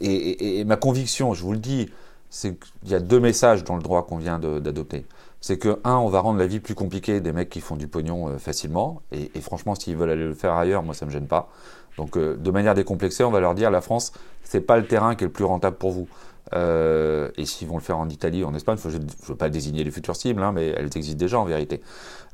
[0.00, 1.90] Et, ma conviction, je vous le dis,
[2.30, 5.04] c'est qu'il y a deux messages dans le droit qu'on vient d'adopter.
[5.40, 7.88] C'est que, un, on va rendre la vie plus compliquée des mecs qui font du
[7.88, 9.02] pognon facilement.
[9.12, 11.50] Et, franchement, s'ils veulent aller le faire ailleurs, moi, ça me gêne pas.
[11.96, 14.12] Donc, de manière décomplexée, on va leur dire la France,
[14.44, 16.08] c'est pas le terrain qui est le plus rentable pour vous.
[16.52, 19.48] Euh, et s'ils vont le faire en Italie ou en Espagne, je ne veux pas
[19.48, 21.80] désigner les futures cibles, hein, mais elles existent déjà en vérité.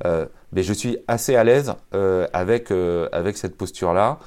[0.05, 2.71] Euh, mais je suis assez à l'aise euh, avec,
[3.11, 4.19] avec cette posture-là.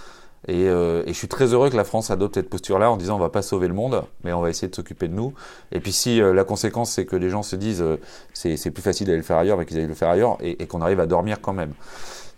[0.49, 3.29] Et, je suis très heureux que la France adopte cette posture-là en disant on va
[3.29, 5.35] pas sauver le monde, mais on va essayer de s'occuper de nous.
[5.71, 7.85] Et puis si la conséquence c'est que les gens se disent
[8.33, 10.81] c'est plus facile d'aller le faire ailleurs, mais qu'ils aillent le faire ailleurs, et, qu'on
[10.81, 11.75] arrive à dormir quand même.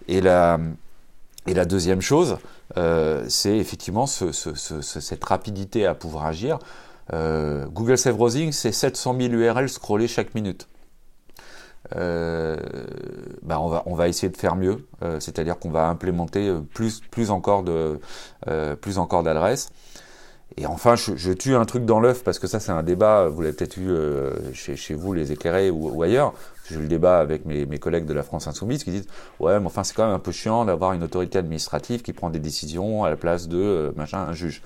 [0.08, 0.58] Et la,
[1.46, 2.38] deuxième chose,
[3.28, 6.58] c'est effectivement cette rapidité à pouvoir agir.
[7.12, 10.68] Euh, Google Save Browsing, c'est 700 000 URL scrollés chaque minute.
[11.96, 12.57] Euh,
[13.42, 14.87] bah, on, va, on va essayer de faire mieux,
[15.18, 18.01] c'est-à-dire qu'on va implémenter plus, plus encore de
[18.81, 19.70] plus encore d'adresses.
[20.59, 23.29] Et enfin, je, tue un truc dans l'œuf parce que ça, c'est un débat.
[23.29, 23.90] Vous l'avez peut-être eu
[24.55, 26.35] chez, chez, vous, les éclairés ou ailleurs.
[26.68, 29.07] J'ai eu le débat avec mes, collègues de la France Insoumise qui disent
[29.40, 32.31] Ouais, mais enfin, c'est quand même un peu chiant d'avoir une autorité administrative qui prend
[32.31, 34.62] des décisions à la place de euh, machin, un juge.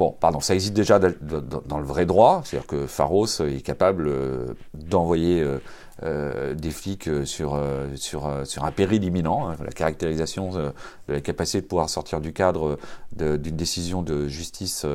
[0.00, 4.46] Bon, pardon, ça existe déjà dans le vrai droit, c'est-à-dire que Pharos est capable euh,
[4.72, 5.44] d'envoyer
[6.02, 10.72] euh, des flics sur, un péril imminent, hein, la caractérisation de
[11.12, 12.78] la capacité de pouvoir sortir du cadre
[13.12, 14.86] d'une décision de justice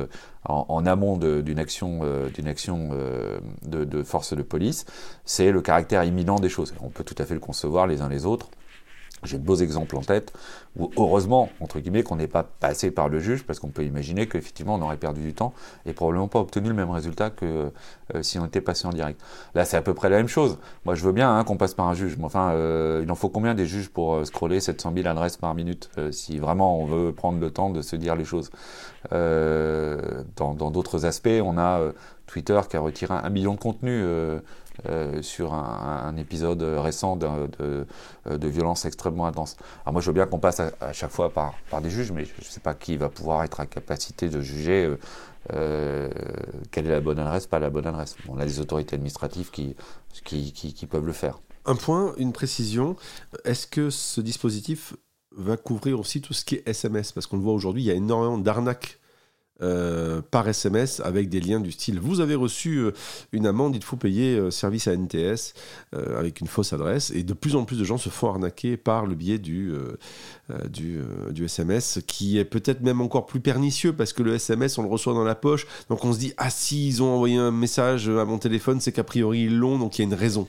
[0.48, 4.84] en, amont d'une action, euh, euh, de, force de police,
[5.24, 6.74] c'est le caractère imminent des choses.
[6.80, 8.48] On peut tout à fait le concevoir les uns les autres.
[9.24, 10.32] J'ai de beaux exemples en tête
[10.78, 14.28] où, heureusement, entre guillemets, qu'on n'est pas passé par le juge, parce qu'on peut imaginer
[14.28, 15.54] qu'effectivement, on aurait perdu du temps
[15.86, 17.70] et probablement pas obtenu le même résultat que
[18.14, 19.20] euh, si on était passé en direct.
[19.54, 20.58] Là, c'est à peu près la même chose.
[20.84, 22.52] Moi, je veux bien hein, qu'on passe par un juge, mais enfin,
[23.02, 26.78] il en faut combien des juges pour scroller 700 000 adresses par minute, si vraiment
[26.78, 28.50] on veut prendre le temps de se dire les choses?
[29.12, 31.92] Euh, dans d'autres aspects, on a euh,
[32.26, 34.04] Twitter qui a retiré un, million de contenus
[34.88, 37.26] euh, sur un, épisode récent de,
[38.30, 39.56] de, violence extrêmement intense.
[39.84, 42.24] Alors moi, je veux bien qu'on passe à, chaque fois par, par des juges, mais
[42.24, 44.90] je ne sais pas qui va pouvoir être à capacité de juger
[45.48, 48.16] quelle est la bonne adresse, pas la bonne adresse.
[48.28, 49.76] On a des autorités administratives qui,
[50.24, 51.38] qui, qui peuvent le faire.
[51.66, 52.96] Un point, une précision.
[53.44, 54.94] Est-ce que ce dispositif
[55.36, 57.90] va couvrir aussi tout ce qui est SMS, parce qu'on le voit aujourd'hui, il y
[57.90, 58.98] a énormément d'arnaques
[59.62, 62.92] euh, par SMS avec des liens du style vous avez reçu euh,
[63.32, 65.54] une amende, il faut payer euh, service à NTS
[65.92, 69.06] avec une fausse adresse et de plus en plus de gens se font arnaquer par
[69.06, 69.72] le biais du,
[70.68, 74.82] du, du, SMS qui est peut-être même encore plus pernicieux parce que le SMS on
[74.82, 77.50] le reçoit dans la poche donc on se dit ah si ils ont envoyé un
[77.50, 80.46] message à mon téléphone c'est qu'a priori ils l'ont donc il y a une raison.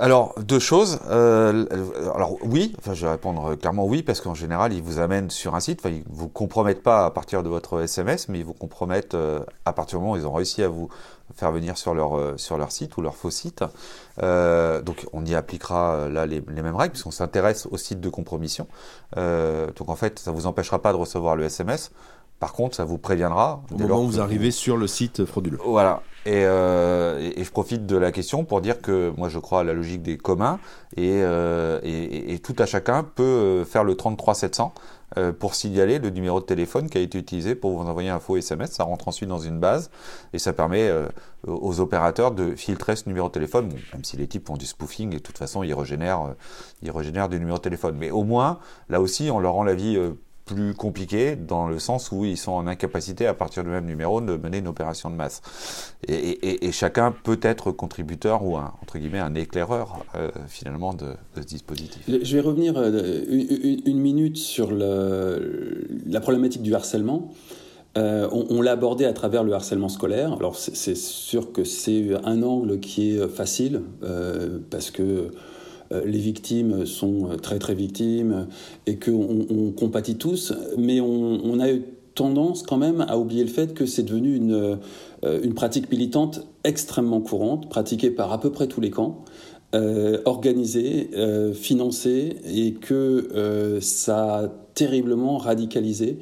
[0.00, 1.00] Alors, deux choses.
[1.10, 1.66] Euh,
[2.14, 5.56] alors oui, enfin, je vais répondre clairement oui, parce qu'en général, ils vous amènent sur
[5.56, 8.54] un site, enfin, ils vous compromettent pas à partir de votre SMS, mais ils vous
[8.54, 10.88] compromettent euh, à partir du moment où ils ont réussi à vous
[11.34, 13.64] faire venir sur leur, euh, sur leur site ou leur faux site.
[14.20, 18.68] donc on y appliquera là les, mêmes règles, puisqu'on s'intéresse au site de compromission.
[19.16, 21.90] donc en fait, ça vous empêchera pas de recevoir le SMS.
[22.40, 23.62] Par contre, ça vous préviendra.
[23.72, 25.58] Au moment où vous arrivez sur le site frauduleux.
[25.64, 26.02] Voilà.
[26.26, 29.64] Et, euh, et, je profite de la question pour dire que moi je crois à
[29.64, 30.58] la logique des communs
[30.96, 34.74] et, et tout à chacun peut faire le 33 700
[35.16, 38.20] euh, pour signaler le numéro de téléphone qui a été utilisé pour vous envoyer un
[38.20, 38.72] faux SMS.
[38.72, 39.90] Ça rentre ensuite dans une base
[40.34, 41.08] et ça permet euh,
[41.46, 45.14] aux opérateurs de filtrer ce numéro de téléphone, même si les types font du spoofing
[45.14, 46.34] et de toute façon ils régénèrent, euh,
[46.82, 47.96] ils régénèrent du numéro de téléphone.
[47.98, 48.58] Mais au moins,
[48.90, 49.98] là aussi, on leur rend la vie
[50.48, 54.20] plus compliqué dans le sens où ils sont en incapacité à partir du même numéro
[54.20, 55.42] de mener une opération de masse.
[56.08, 61.06] Et, chacun peut être contributeur ou un, entre guillemets un éclaireur euh, finalement de,
[61.36, 62.02] ce dispositif.
[62.08, 63.24] Je vais revenir euh,
[63.84, 67.30] une, minute sur la problématique du harcèlement.
[67.96, 70.32] Euh, on, l'a abordé à travers le harcèlement scolaire.
[70.32, 73.82] Alors c'est sûr que c'est un angle qui est facile
[74.70, 75.32] parce que
[75.90, 78.46] les victimes sont euh, très très victimes
[78.86, 81.82] et qu'on on compatit tous, mais on, a eu
[82.14, 84.78] tendance quand même à oublier le fait que c'est devenu une,
[85.24, 89.24] euh, une pratique militante extrêmement courante, pratiquée par à peu près tous les camps.
[90.24, 91.10] organisée,
[91.52, 96.18] financée, et que ça a terriblement radicalisé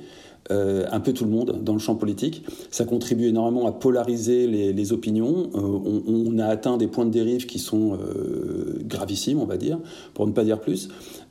[0.53, 2.45] euh, un peu tout le monde dans le champ politique.
[2.71, 5.51] Ça contribue énormément à polariser les, opinions.
[5.55, 9.79] Euh, on, a atteint des points de dérive qui sont euh, gravissimes, on va dire,
[10.15, 10.89] pour ne pas dire plus.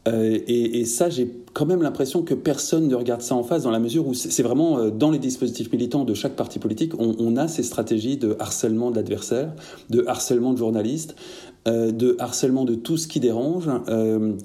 [0.08, 3.80] Et, ça, j'ai quand même l'impression que personne ne regarde ça en face, dans la
[3.80, 7.63] mesure où c'est vraiment dans les dispositifs militants de chaque parti politique, on, a ces
[7.63, 9.54] stratégies de harcèlement de l'adversaire,
[9.89, 11.15] de harcèlement de journalistes,
[11.65, 13.67] de harcèlement de tout ce qui dérange,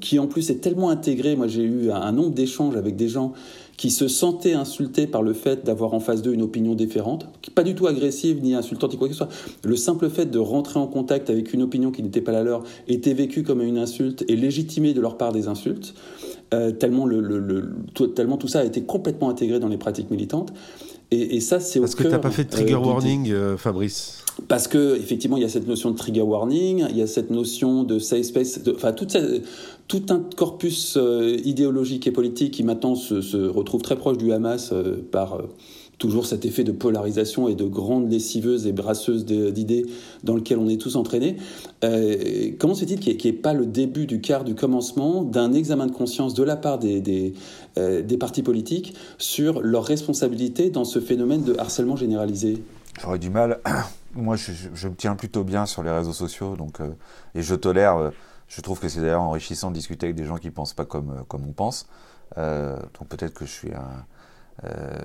[0.01, 1.37] qui en plus est tellement intégré.
[1.37, 3.35] Moi, j'ai eu un nombre d'échanges avec des gens
[3.81, 7.63] qui se sentaient insultés par le fait d'avoir en face d'eux une opinion différente, pas
[7.63, 9.31] du tout agressive ni insultante, ni quoi que ce soit.
[9.65, 12.63] Le simple fait de rentrer en contact avec une opinion qui n'était pas la leur
[12.89, 15.95] était vécu comme une insulte et légitimé de leur part des insultes,
[16.53, 17.73] euh, tellement, le,
[18.15, 20.53] tellement tout ça a été complètement intégré dans les pratiques militantes.
[21.11, 24.23] Et, ça, c'est Parce que tu n'as pas fait de trigger euh, warning, euh, Fabrice
[24.49, 27.31] parce que effectivement, il y a cette notion de trigger warning, il y a cette
[27.31, 29.43] notion de safe space, enfin toute cette,
[29.91, 34.71] tout un corpus euh, idéologique et politique qui maintenant se, retrouve très proche du Hamas
[34.73, 35.53] euh, par euh,
[35.99, 39.87] toujours cet effet de polarisation et de grandes lessiveuses et brasseuses d'idées
[40.23, 41.37] dans lequel on est tous entraînés.
[42.59, 45.87] comment se fait-il qu'il n'y ait, pas le début du quart du commencement d'un examen
[45.87, 47.35] de conscience de la part des, des,
[47.77, 52.63] des partis politiques sur leur responsabilité dans ce phénomène de harcèlement généralisé?
[52.99, 53.61] J'aurais du mal.
[54.15, 56.79] Moi, je, je, me tiens plutôt bien sur les réseaux sociaux, donc,
[57.35, 58.11] et je tolère
[58.51, 60.85] je trouve que c'est d'ailleurs enrichissant de discuter avec des gens qui ne pensent pas
[60.85, 61.87] comme, euh, comme on pense.
[62.37, 64.05] Euh, donc peut-être que je suis un,
[64.65, 64.99] euh,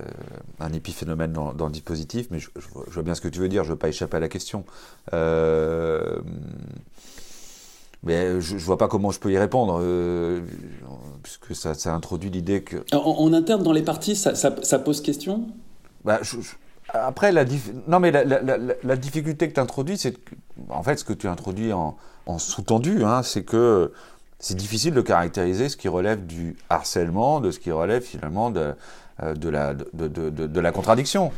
[0.59, 2.49] un épiphénomène dans, dans, le dispositif, mais je,
[2.89, 4.65] vois bien ce que tu veux dire, je ne veux pas échapper à la question.
[5.13, 6.17] Euh,
[8.03, 10.41] mais je, ne vois pas comment je peux y répondre, euh,
[11.23, 12.77] puisque ça, ça introduit l'idée que...
[12.93, 15.47] En, interne, dans les partis, ça, ça, pose question?
[16.03, 16.19] Bah,
[16.89, 17.45] Après, la,
[17.87, 20.15] non, mais la, difficulté que tu introduis, c'est
[20.69, 23.91] en fait ce que tu introduis en, en sous-tendu, hein, c'est que
[24.39, 28.73] c'est difficile de caractériser ce qui relève du harcèlement, de ce qui relève finalement de,
[29.23, 31.31] euh, la, de, de, de la contradiction.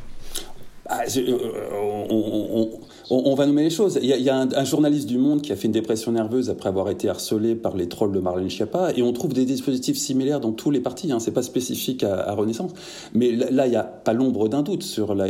[0.89, 2.69] Ah, euh, on,
[3.09, 3.99] on, va nommer les choses.
[4.01, 6.89] Il y a, un, journaliste du Monde qui a fait une dépression nerveuse après avoir
[6.89, 10.51] été harcelé par les trolls de Marlène Schiappa, et on trouve des dispositifs similaires dans
[10.51, 11.11] tous les partis.
[11.11, 11.19] Hein.
[11.19, 12.71] C'est pas spécifique à, Renaissance,
[13.13, 15.29] mais là, il n'y a pas l'ombre d'un doute sur la,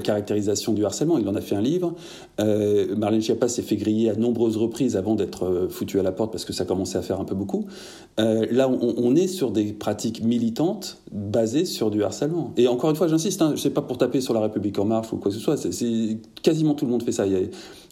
[0.00, 1.18] caractérisation du harcèlement.
[1.18, 1.94] Il en a fait un livre.
[2.40, 6.12] Euh, Marlène Schiappa s'est fait griller à nombreuses reprises avant d'être euh, foutu à la
[6.12, 7.66] porte parce que ça commençait à faire un peu beaucoup.
[8.18, 12.52] Euh, là, on, est sur des pratiques militantes basées sur du harcèlement.
[12.56, 15.12] Et encore une fois, j'insiste, hein, sais pas pour taper sur la République en marche
[15.12, 15.56] ou quoi que ce soit.
[15.56, 17.26] C'est quasiment tout le monde fait ça.
[17.26, 17.40] Il y a,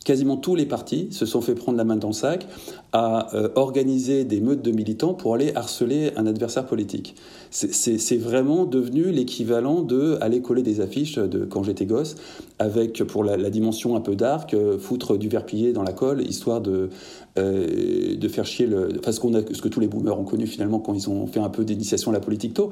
[0.04, 2.46] quasiment tous les partis se sont fait prendre la main dans le sac
[2.92, 7.16] à euh, organiser des meutes de militants pour aller harceler un adversaire politique.
[7.50, 12.16] C'est vraiment devenu l'équivalent de aller coller des affiches de quand j'étais gosse,
[12.58, 16.60] avec pour la, dimension un peu dark, euh, foutre du verpillé dans la colle, histoire
[16.60, 16.90] de,
[17.38, 20.48] euh, de faire chier le, enfin, ce, a, ce que tous les boomers ont connu
[20.48, 22.70] finalement quand ils ont fait un peu d'initiation à la politique tôt.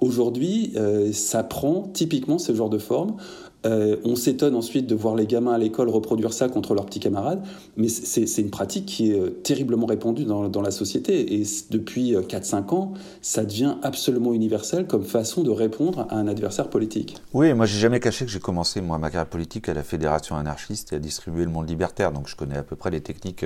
[0.00, 0.72] Aujourd'hui,
[1.12, 3.16] ça prend typiquement ce genre de forme.
[3.64, 7.00] Euh, on s'étonne ensuite de voir les gamins à l'école reproduire ça contre leurs petits
[7.00, 7.42] camarades,
[7.76, 11.34] mais c'est une pratique qui est euh, terriblement répandue dans, la société.
[11.34, 16.28] Et depuis 4-5 euh, ans, ça devient absolument universel comme façon de répondre à un
[16.28, 17.16] adversaire politique.
[17.32, 20.36] Oui, moi j'ai jamais caché que j'ai commencé moi, ma carrière politique à la Fédération
[20.36, 23.44] anarchiste et à distribuer le monde libertaire, donc je connais à peu près les techniques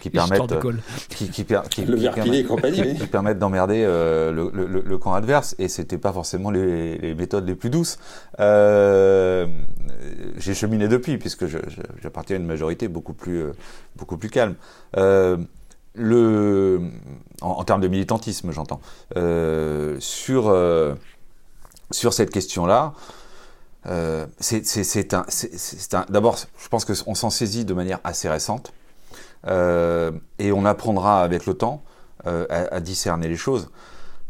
[0.00, 0.42] qui permettent...
[1.10, 1.44] qui, qui,
[1.84, 7.70] le permettent d'emmerder le, camp adverse, et c'était pas forcément les, les, méthodes les plus
[7.70, 7.98] douces.
[8.40, 9.47] Euh,
[10.36, 13.52] j'ai cheminé depuis, puisque j'appartiens à une majorité beaucoup plus, euh,
[13.96, 14.54] beaucoup plus calme.
[14.96, 15.36] Euh,
[15.94, 16.80] le,
[17.40, 18.80] en, termes de militantisme, j'entends.
[20.00, 20.56] sur,
[21.90, 22.92] sur cette question-là,
[24.38, 25.24] c'est un,
[25.92, 28.72] un d'abord, je pense qu'on s'en saisit de manière assez récente,
[29.44, 31.82] et on apprendra avec le temps
[32.24, 33.68] à, discerner les choses.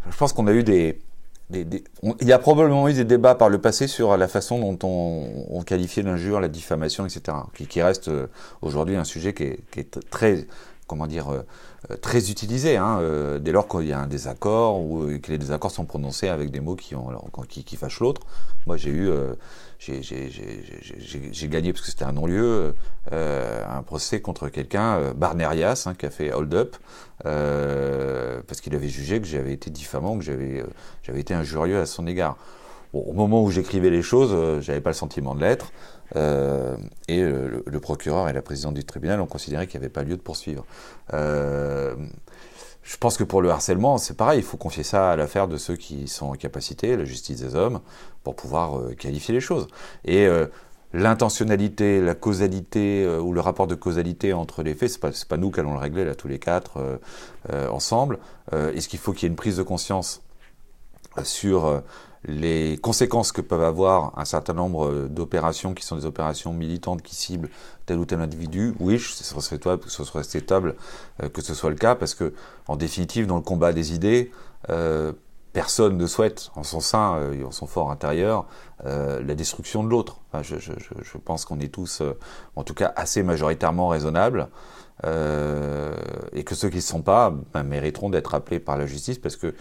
[0.09, 0.99] Je pense qu'on a eu des,
[1.51, 5.47] il y a probablement eu des débats par le passé sur la façon dont on,
[5.49, 7.39] on qualifiait l'injure, la diffamation, etc.,
[7.69, 8.27] qui, reste euh,
[8.61, 10.47] aujourd'hui un sujet qui est, très,
[10.87, 11.41] comment dire, euh,
[11.91, 13.01] euh, très utilisé, hein,
[13.41, 16.61] dès lors qu'il y a un désaccord ou que les désaccords sont prononcés avec des
[16.61, 16.95] mots qui,
[17.65, 18.23] qui fâchent l'autre.
[18.67, 19.11] Moi, j'ai eu,
[19.79, 22.75] j'ai gagné parce que c'était un non-lieu,
[23.11, 26.77] un procès contre quelqu'un, Barnerias, hein, qui a fait Hold Up,
[27.27, 31.87] euh, parce qu'il avait jugé que j'avais été diffamant, que j'avais euh, été injurieux à
[31.87, 32.37] son égard.
[32.93, 35.73] Bon, au moment où j'écrivais les choses, euh, j'avais pas le sentiment de l'être,
[36.17, 36.77] euh,
[37.09, 40.17] et le, procureur et la présidente du tribunal ont considéré qu'il n'y avait pas lieu
[40.17, 40.65] de poursuivre.
[41.13, 41.97] Euh,
[42.89, 45.59] je pense que pour le harcèlement, c'est pareil, il faut confier ça à l'affaire de
[45.59, 47.81] ceux qui sont en capacité, la justice des hommes,
[48.25, 49.69] pour pouvoir qualifier les choses.
[50.07, 50.27] Et
[50.93, 55.37] l'intentionnalité, la causalité euh, ou le rapport de causalité entre les faits, c'est pas, pas
[55.37, 56.97] nous qui allons le régler là tous les quatre euh,
[57.53, 58.19] euh, ensemble.
[58.53, 60.23] Est-ce qu'il faut qu'il y ait une prise de conscience
[61.23, 61.83] sur
[62.25, 67.15] les conséquences que peuvent avoir un certain nombre d'opérations qui sont des opérations militantes qui
[67.15, 67.51] ciblent
[67.87, 70.75] tel ou tel individu, oui, ce serait souhaitable, ce serait souhaitable
[71.33, 72.35] que ce soit le cas, parce que,
[72.67, 74.33] en définitive, dans le combat des idées,
[75.53, 78.47] personne ne souhaite en son sein et en son fort intérieur
[78.87, 80.21] euh, la destruction de l'autre.
[80.43, 82.17] je, pense qu'on est tous, euh,
[82.55, 84.49] en tout cas, assez majoritairement raisonnables.
[85.05, 85.95] Euh,
[86.33, 89.37] et que ceux qui ne sont pas ben, mériteront d'être appelés par la justice parce
[89.37, 89.55] que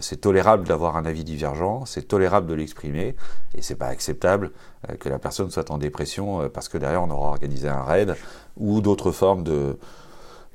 [0.00, 3.14] c'est tolérable d'avoir un avis divergent, c'est tolérable de l'exprimer,
[3.54, 4.52] et c'est pas acceptable
[4.98, 8.16] que la personne soit en dépression parce que derrière on aura organisé un raid
[8.56, 9.76] ou d'autres formes de,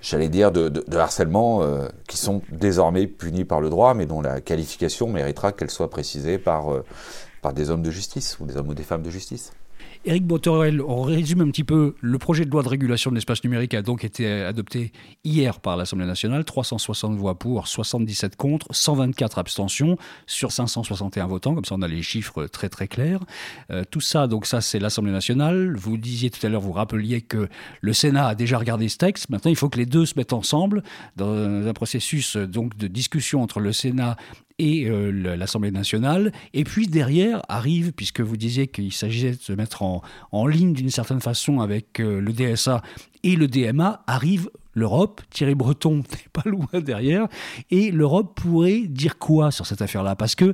[0.06, 4.42] j'allais dire, de, harcèlement euh, qui sont désormais punis par le droit, mais dont la
[4.42, 6.84] qualification méritera qu'elle soit précisée par, euh,
[7.42, 9.52] par des hommes de justice ou des hommes ou des femmes de justice.
[10.08, 11.96] Éric Botorel, on résume un petit peu.
[12.00, 14.92] Le projet de loi de régulation de l'espace numérique a donc été adopté
[15.24, 16.46] hier par l'Assemblée nationale.
[16.46, 19.98] 360 voix pour, 77 contre, 124 abstentions
[20.28, 21.56] sur 561 votants.
[21.56, 23.20] Comme ça, on a les chiffres très très clairs.
[23.72, 25.76] Euh, tout ça, donc ça, c'est l'Assemblée nationale.
[25.76, 27.50] Vous disiez tout à l'heure, vous rappeliez que
[27.82, 29.30] le Sénat a déjà regardé ce texte.
[29.32, 30.84] Maintenant, il faut que les deux se mettent ensemble
[31.16, 34.18] dans un processus donc de discussion entre le Sénat
[34.60, 36.32] et euh, l'Assemblée nationale.
[36.54, 40.02] Et puis derrière arrive, puisque vous disiez qu'il s'agissait de se mettre en,
[40.32, 42.82] en ligne d'une certaine façon avec euh, le DSA
[43.24, 45.22] et le DMA, arrive l'Europe.
[45.32, 47.28] Thierry Breton n'est pas loin derrière.
[47.72, 50.16] Et l'Europe pourrait dire quoi sur cette affaire-là?
[50.16, 50.54] Parce que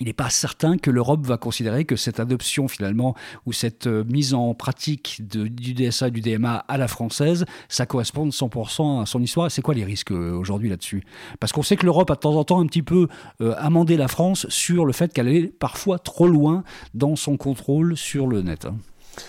[0.00, 3.14] il n'est pas certain que l'Europe va considérer que cette adoption finalement
[3.46, 8.30] ou cette euh, mise en pratique du DSA du DMA à la française, ça corresponde
[8.30, 9.50] 100% à son histoire.
[9.50, 11.04] C'est quoi les risques euh, aujourd'hui là-dessus?
[11.38, 13.08] Parce qu'on sait que l'Europe a de temps en temps un petit peu
[13.40, 16.64] euh, amendé la France sur le fait qu'elle est parfois trop loin
[16.94, 18.64] dans son contrôle sur le net.
[18.64, 18.76] Hein.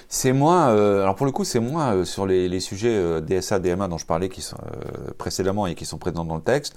[0.10, 4.06] C'est moins, alors pour le coup, c'est moins sur les, sujets DSA, DMA dont je
[4.08, 4.32] parlais
[5.20, 6.76] précédemment et qui sont présents dans le texte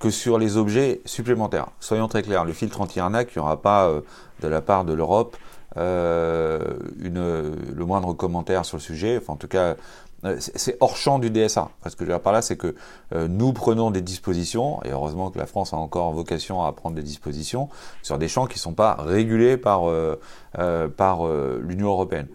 [0.00, 1.68] que sur les objets supplémentaires.
[1.80, 4.00] Soyons très clairs, le filtre anti-arnaque, il n'y aura pas euh,
[4.40, 5.36] de la part de l'Europe
[5.76, 6.58] euh,
[6.98, 9.18] le moindre commentaire sur le sujet.
[9.18, 9.76] Enfin, en tout cas,
[10.24, 11.70] euh, c'est hors champ du DSA.
[11.86, 12.74] Ce que je veux dire par là, c'est que
[13.14, 16.96] euh, nous prenons des dispositions, et heureusement que la France a encore vocation à prendre
[16.96, 17.68] des dispositions,
[18.02, 19.84] sur des champs qui ne sont pas régulés par,
[20.96, 21.26] par
[21.60, 22.28] l'Union européenne.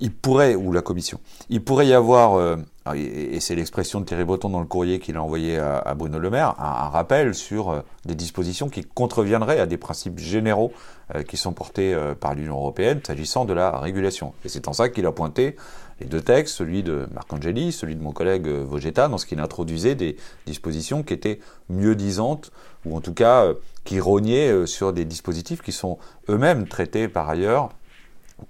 [0.00, 2.58] Il pourrait, ou la Commission, il pourrait y avoir
[2.92, 6.28] et c'est l'expression de Thierry Breton dans le courrier qu'il a envoyé à, Bruno Le
[6.28, 10.70] Maire, un, rappel sur euh, des dispositions qui contreviendraient à des principes généraux
[11.14, 14.34] euh, qui sont portés euh, par l'Union européenne s'agissant de la régulation.
[14.44, 15.56] Et c'est en ça qu'il a pointé
[16.00, 19.40] les deux textes, celui de Marc Angeli, celui de mon collègue Vogetta, dans ce qu'il
[19.40, 22.52] introduisait des dispositions qui étaient mieux disantes,
[22.84, 23.46] ou en tout cas
[23.84, 27.70] qui rognaient sur des dispositifs qui sont eux-mêmes traités par ailleurs,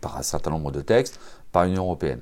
[0.01, 1.21] par un certain nombre de textes,
[1.53, 2.21] par l'Union européenne.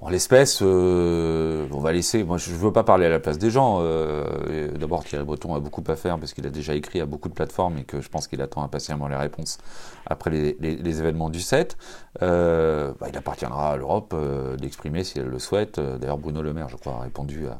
[0.00, 2.22] En l'espèce, euh, on va laisser.
[2.22, 3.78] Moi, je ne veux pas parler à la place des gens.
[3.80, 7.28] Euh, D'abord, Thierry Breton a beaucoup à faire parce qu'il a déjà écrit à beaucoup
[7.28, 9.58] de plateformes et que je pense qu'il attend impatiemment les réponses
[10.06, 11.76] après les, événements du 7.
[12.22, 14.14] Euh, bah, il appartiendra à l'Europe
[14.56, 15.80] d'exprimer si elle le souhaite.
[15.80, 17.58] D'ailleurs, Bruno Le Maire, je crois, a répondu à,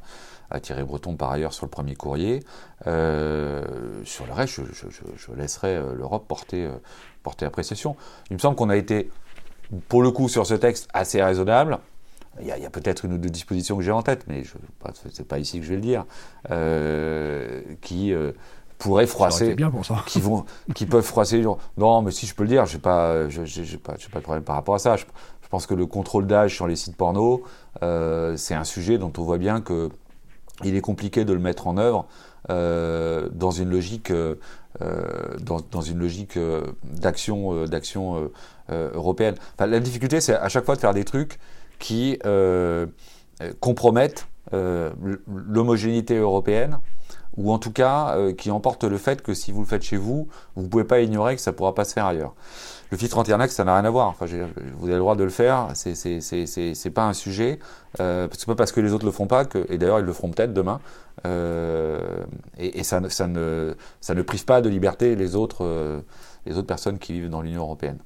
[0.48, 2.38] à Thierry Breton par ailleurs sur le premier courrier.
[2.84, 6.68] Sur le reste, je laisserai l'Europe porter,
[7.24, 7.96] porter appréciation.
[8.30, 9.10] Il me semble qu'on a été,
[9.88, 11.80] pour le coup, sur ce texte assez raisonnable.
[12.40, 14.42] Il y a, peut-être une ou deux dispositions que j'ai en tête, mais
[15.12, 16.04] c'est pas ici que je vais le dire,
[16.50, 18.32] euh, qui euh,
[18.78, 20.02] pourraient froisser, bien pour ça.
[20.06, 21.44] qui vont, qui peuvent froisser.
[21.76, 24.74] non, mais si je peux le dire, pas, j'ai pas, pas de problème par rapport
[24.74, 24.96] à ça.
[24.96, 25.04] Je,
[25.50, 27.42] pense que le contrôle d'âge sur les sites porno,
[27.82, 29.88] euh, c'est un sujet dont on voit bien que
[30.62, 32.06] il est compliqué de le mettre en œuvre
[32.50, 34.12] dans une logique,
[34.80, 36.38] dans, dans, une logique
[36.84, 38.30] d'action, d'action
[38.70, 39.36] européenne.
[39.54, 41.38] Enfin, la difficulté, c'est à chaque fois de faire des trucs
[41.78, 42.18] qui
[43.60, 46.78] compromettent l'homogénéité européenne
[47.36, 50.28] ou en tout cas qui emportent le fait que si vous le faites chez vous,
[50.56, 52.34] vous ne pouvez pas ignorer que ça ne pourra pas se faire ailleurs.
[52.90, 54.08] Le filtre 31 axe, ça n'a rien à voir.
[54.08, 55.68] Enfin, vous avez le droit de le faire.
[55.74, 57.58] C'est c'est pas un sujet.
[58.00, 60.12] Euh, c'est pas parce que les autres le font pas que, et d'ailleurs ils le
[60.12, 60.80] feront peut-être demain.
[61.26, 62.24] Euh,
[62.58, 66.00] et, et ça, ça, ne ça ne prive pas de liberté les autres euh,
[66.46, 67.98] les autres personnes qui vivent dans l'Union européenne.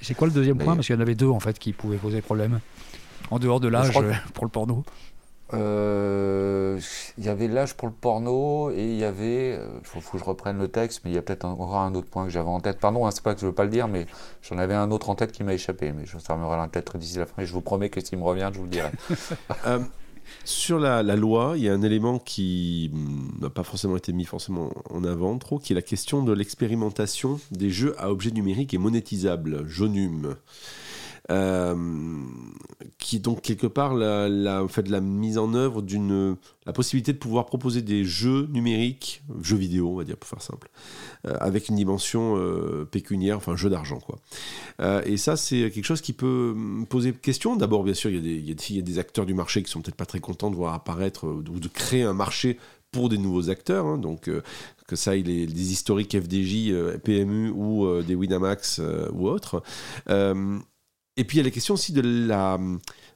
[0.00, 0.74] C'est quoi le deuxième point?
[0.76, 2.60] Parce qu'il y en avait deux en fait qui pouvaient poser problème.
[3.30, 4.84] En dehors de l'âge pour le porno.
[5.52, 6.78] Euh,
[7.18, 10.18] il y avait l'âge pour le porno et il y avait, il euh, faut, que
[10.18, 12.48] je reprenne le texte, mais il y a peut-être encore un autre point que j'avais
[12.48, 12.78] en tête.
[12.78, 14.06] Pardon, hein, c'est pas que je veux pas le dire, mais
[14.42, 17.18] j'en avais un autre en tête qui m'a échappé, mais je fermerai la tête d'ici
[17.18, 18.90] la fin et je vous promets que s'il me revient, je vous le dirai.
[19.66, 19.80] Euh,
[20.44, 22.90] sur la, la, loi, il y a un élément qui
[23.40, 27.40] n'a pas forcément été mis forcément en avant trop, qui est la question de l'expérimentation
[27.50, 30.36] des jeux à objets numériques et monétisables, JONUM.
[31.30, 31.74] Euh,
[32.98, 37.18] qui est donc quelque part la, la, la mise en œuvre d'une la possibilité de
[37.18, 40.68] pouvoir proposer des jeux numériques, jeux vidéo on va dire pour faire simple,
[41.26, 44.18] euh, avec une dimension euh, pécuniaire, enfin jeu d'argent quoi.
[45.04, 46.54] et ça c'est quelque chose qui peut
[46.88, 47.56] poser question.
[47.56, 50.06] D'abord bien sûr il y, a des, y, acteurs du marché qui sont peut-être pas
[50.06, 52.58] très contents de voir apparaître ou de, créer un marché
[52.90, 53.98] pour des nouveaux acteurs, hein.
[53.98, 54.28] donc
[54.86, 56.72] que ça il est des historiques FDJ,
[57.04, 58.80] PMU ou des Winamax
[59.12, 59.62] ou autres.
[61.20, 62.58] Et puis il y a la question aussi de la,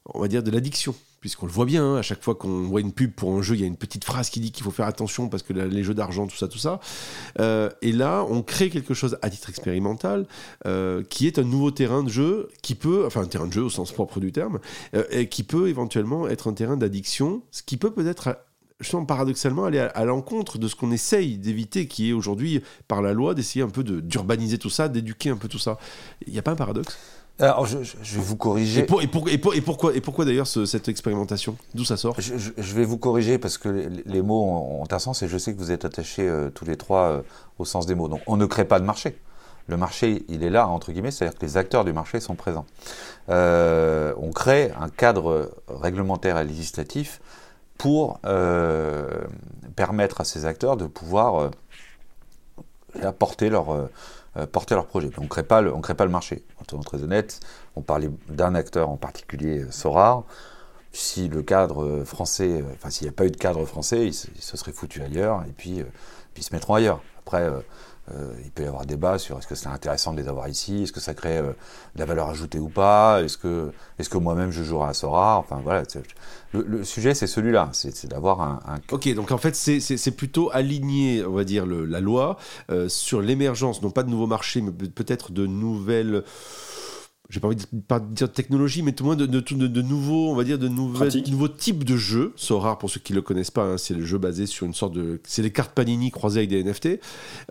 [0.05, 2.83] on va dire, de l'addiction puisqu'on le voit bien, hein, à chaque fois qu'on voit
[2.83, 4.71] une pub pour un jeu, il y a une petite phrase qui dit qu'il faut
[4.71, 6.81] faire attention parce que les jeux d'argent, tout ça, tout ça.
[7.41, 10.27] Euh, et là, on crée quelque chose à titre expérimental
[10.67, 13.63] euh, qui est un nouveau terrain de jeu qui peut, enfin un terrain de jeu
[13.63, 14.59] au sens propre du terme,
[14.95, 18.37] euh, qui peut éventuellement être un terrain d'addiction, ce qui peut peut-être
[18.81, 23.15] justement paradoxalement aller à, l'encontre de ce qu'on essaye d'éviter, qui est aujourd'hui par la
[23.15, 25.79] loi d'essayer un peu d'urbaniser tout ça, d'éduquer un peu tout ça.
[26.27, 26.99] Il n'y a pas un paradoxe?
[27.41, 28.81] Alors, je, vais vous corriger.
[28.81, 31.57] Et, et, et, pourquoi, et pourquoi d'ailleurs cette expérimentation?
[31.75, 32.15] D'où ça sort?
[32.19, 35.59] Je, vais vous corriger parce que les, mots ont, un sens et je sais que
[35.59, 37.23] vous êtes attachés euh, tous les trois euh,
[37.59, 38.07] au sens des mots.
[38.07, 39.19] Donc, on ne crée pas de marché.
[39.67, 42.67] Le marché, il est là, entre guillemets, c'est-à-dire que les acteurs du marché sont présents.
[43.31, 47.21] Euh, on crée un cadre réglementaire et législatif
[47.79, 48.21] pour
[49.75, 51.51] permettre à ces acteurs de pouvoir
[53.03, 53.91] apporter leur euh,
[54.47, 55.11] porter leur projet.
[55.19, 56.07] On ne crée pas le, on crée pas
[56.85, 57.41] très honnête,
[57.77, 60.25] on parlait d'un acteur en particulier, euh, Sorar.
[60.93, 64.15] Si le cadre euh, français, enfin s'il n'y a pas eu de cadre français, ils
[64.15, 65.83] se, seraient foutus ailleurs et puis,
[66.35, 67.01] puis se mettront ailleurs.
[67.19, 67.49] Après,
[68.13, 70.83] euh, il peut y avoir débat sur est-ce que c'est intéressant de les avoir ici,
[70.83, 71.53] est-ce que ça crée euh,
[71.95, 75.39] de la valeur ajoutée ou pas, est-ce que, est-ce que moi-même je jouerai à Sora,
[75.39, 75.85] enfin voilà.
[76.53, 78.61] Le, sujet c'est celui-là, c'est d'avoir un,
[78.93, 82.37] Ok, donc en fait c'est plutôt aligner, on va dire, la loi
[82.71, 86.25] euh, sur l'émergence, non pas de nouveaux marchés, mais peut-être de nouvelles
[87.35, 89.67] j'ai pas envie de pas dire de technologie, mais tout le moins de, de, de,
[89.67, 92.33] de nouveaux, on va dire, de nouveaux types de jeux.
[92.37, 93.65] C'est rare pour ceux qui le connaissent pas.
[93.65, 96.51] Hein, c'est le jeu basé sur une sorte de, c'est les cartes Panini croisées avec
[96.51, 97.01] des NFT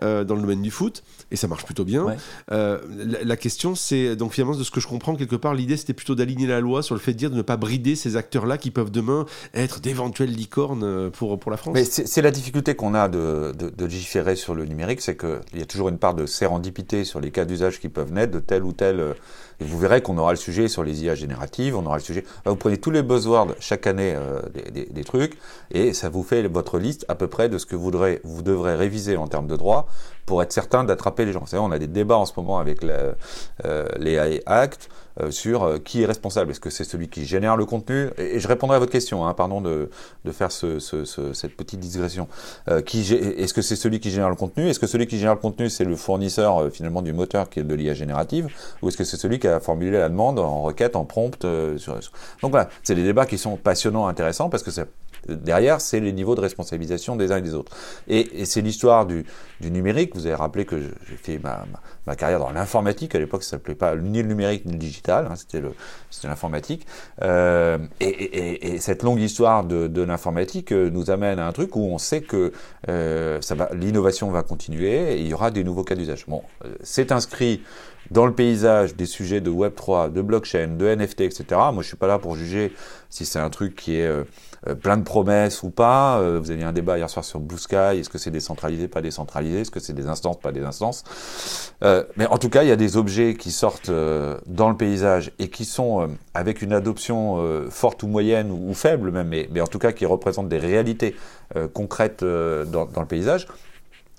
[0.02, 2.06] euh, dans le domaine du foot, et ça marche plutôt bien.
[2.50, 2.78] Euh,
[3.22, 6.14] la, question, c'est donc finalement de ce que je comprends quelque part, l'idée c'était plutôt
[6.14, 8.70] d'aligner la loi sur le fait de dire de ne pas brider ces acteurs-là qui
[8.70, 11.74] peuvent demain être d'éventuelles licornes euh, pour pour la France.
[11.74, 15.58] Mais c'est la difficulté qu'on a de, de, de, légiférer sur le numérique, c'est qu'il
[15.58, 18.40] y a toujours une part de sérendipité sur les cas d'usage qui peuvent naître de
[18.40, 19.14] tel ou tel
[19.60, 22.24] et vous verrez qu'on aura le sujet sur les IA génératives, on aura le sujet.
[22.44, 24.40] Vous prenez tous les buzzwords chaque année euh,
[24.72, 25.38] des, trucs,
[25.70, 28.42] et ça vous fait votre liste à peu près de ce que vous devrez, vous
[28.62, 29.88] réviser en termes de droit
[30.26, 31.44] pour être certain d'attraper les gens.
[31.52, 33.14] on a des débats en ce moment avec euh,
[33.98, 34.88] les Act
[35.30, 36.50] sur euh, qui est responsable.
[36.50, 38.10] Est-ce que c'est celui qui génère le contenu?
[38.18, 39.90] Et, je répondrai à votre question, hein, pardon de,
[40.24, 42.28] de faire ce, ce, cette petite digression.
[42.68, 44.68] Euh, est-ce que c'est celui qui génère le contenu?
[44.68, 47.60] Est-ce que celui qui génère le contenu, c'est le fournisseur euh, finalement du moteur qui
[47.60, 48.48] est de l'IA générative?
[48.82, 51.46] Ou est-ce que c'est celui qui a formulé la demande en requête, en prompt
[51.76, 51.94] sur...
[52.42, 54.70] Donc voilà, c'est des débats qui sont passionnants, intéressants, parce que
[55.28, 57.72] derrière, c'est les niveaux de responsabilisation des uns et des autres.
[58.08, 59.24] Et, et c'est l'histoire du,
[59.60, 60.14] du, numérique.
[60.14, 61.64] Vous avez rappelé que j'ai fait ma,
[62.06, 63.14] ma, carrière dans l'informatique.
[63.14, 65.62] À l'époque, ça s'appelait pas ni le numérique ni le digital Hein, c'était
[66.28, 66.86] l'informatique.
[67.22, 71.52] Euh, et, et, et, cette longue histoire de, de l'informatique euh, nous amène à un
[71.52, 72.52] truc où on sait que
[72.88, 73.40] euh,
[73.72, 76.24] l'innovation va continuer et il y aura des nouveaux cas d'usage.
[76.26, 77.62] Bon, euh, c'est inscrit
[78.10, 81.44] dans le paysage des sujets de Web3, de blockchain, de NFT, etc.
[81.72, 82.72] Moi, je suis pas là pour juger
[83.08, 84.24] si c'est un truc qui est euh,
[84.74, 86.18] plein de promesses ou pas.
[86.18, 87.98] Euh, vous avez un débat hier soir sur Blue Sky.
[87.98, 89.60] Est-ce que c'est décentralisé, pas décentralisé?
[89.60, 91.04] Est-ce que c'est des instances, pas des instances?
[92.16, 95.48] Mais en tout cas, il y a des objets qui sortent dans le paysage et
[95.48, 99.78] qui sont avec une adoption forte ou moyenne ou, faible même, mais, mais, en tout
[99.78, 101.14] cas qui représentent des réalités
[101.74, 103.48] concrètes dans, dans, le paysage.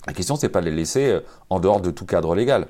[0.06, 1.20] La question, c'est pas de les laisser
[1.50, 2.68] en dehors de tout cadre légal.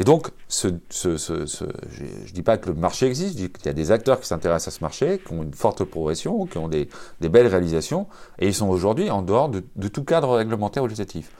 [0.00, 3.74] Et donc, je ne dis pas que le marché existe, je dis qu'il y a
[3.74, 6.88] des acteurs qui s'intéressent à ce marché, qui ont une forte progression, qui ont des,
[7.20, 8.06] belles réalisations,
[8.38, 11.30] et ils sont aujourd'hui en dehors de, de, tout cadre réglementaire ou législatif.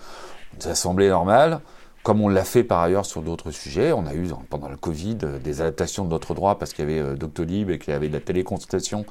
[0.59, 1.63] Ça semblait normal,
[2.03, 5.19] comme on l'a fait par ailleurs sur d'autres sujets, on a eu pendant le Covid
[5.23, 7.97] euh, des adaptations de notre droit parce qu'il y avait euh, Doctolib et qu'il y
[7.97, 9.05] avait de la téléconsultation.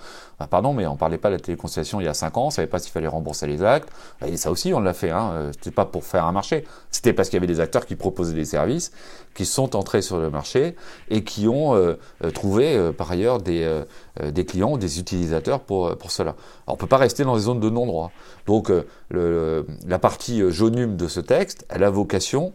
[0.50, 2.68] pardon, mais on parlait pas de la téléconsultation il y a 5 ans, on savait
[2.68, 3.90] pas s'il fallait rembourser les actes.
[4.26, 5.12] Et ça aussi, on l'a fait.
[5.12, 5.32] Hein.
[5.34, 7.96] Euh, c'était pas pour faire un marché, c'était parce qu'il y avait des acteurs qui
[7.96, 8.92] proposaient des services,
[9.36, 10.76] qui sont entrés sur le marché
[11.10, 11.96] et qui ont
[12.34, 13.84] trouvé par ailleurs des,
[14.22, 16.36] des clients, des utilisateurs pour pour cela.
[16.68, 18.12] On peut pas rester dans des zones de non-droit.
[18.48, 18.72] Donc,
[19.12, 22.54] la partie jaunum de ce texte, elle a vocation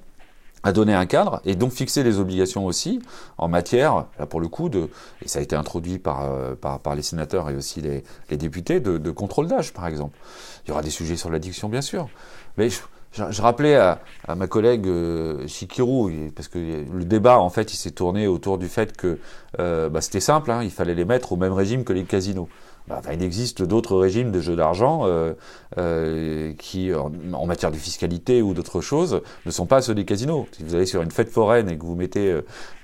[0.64, 3.00] à donner un cadre et donc fixer les obligations aussi
[3.38, 4.88] en matière, là pour le coup, de,
[5.22, 8.80] et ça a été introduit par, euh, par, les sénateurs et aussi les, les députés,
[8.80, 10.18] de, contrôle d'âge par exemple.
[10.64, 12.08] Il y aura des sujets sur l'addiction bien sûr,
[12.56, 12.80] mais je,
[13.12, 17.76] je, rappelais à, à, ma collègue euh, Shikiru, parce que le débat en fait il
[17.76, 19.18] s'est tourné autour du fait que
[19.60, 22.48] euh, bah, c'était simple, hein, il fallait les mettre au même régime que les casinos.
[22.86, 25.32] Bah, il existe d'autres régimes de jeux d'argent euh,
[25.78, 30.46] euh, qui, en, matière de fiscalité ou d'autres choses, ne sont pas ceux des casinos.
[30.52, 32.30] Si vous allez sur une fête foraine et que vous mettez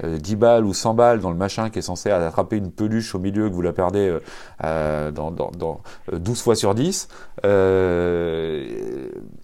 [0.03, 2.71] euh, 10 euh, balles ou 100 balles dans le machin qui est censé attraper une
[2.71, 4.21] peluche au milieu, que vous la perdez euh,
[4.65, 5.83] euh dans, dans, dans
[6.13, 7.09] 12 fois sur 10,
[7.43, 7.47] et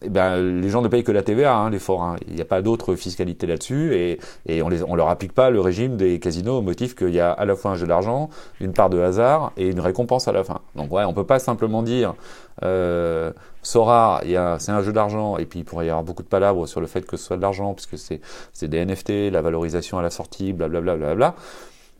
[0.02, 2.16] eh ben, les gens ne payent que la TVA, hein, les forains.
[2.28, 5.60] Il n'y a pas d'autre fiscalité là-dessus et, et on, on leur applique pas le
[5.60, 8.30] régime des casinos au motif qu'il y a à la fois un jeu d'argent,
[8.60, 10.44] une part de hasard et une récompense à la
[10.74, 12.14] donc ouais, on peut pas simplement dire
[12.62, 13.32] euh,
[13.62, 14.20] Sora,
[14.58, 16.86] c'est un jeu d'argent, et puis il pourrait y avoir beaucoup de palabres sur le
[16.86, 20.52] fait que ce soit de l'argent, puisque c'est des NFT, la valorisation à la sortie,
[20.52, 20.96] blablabla.
[20.96, 21.34] Bla, bla, bla,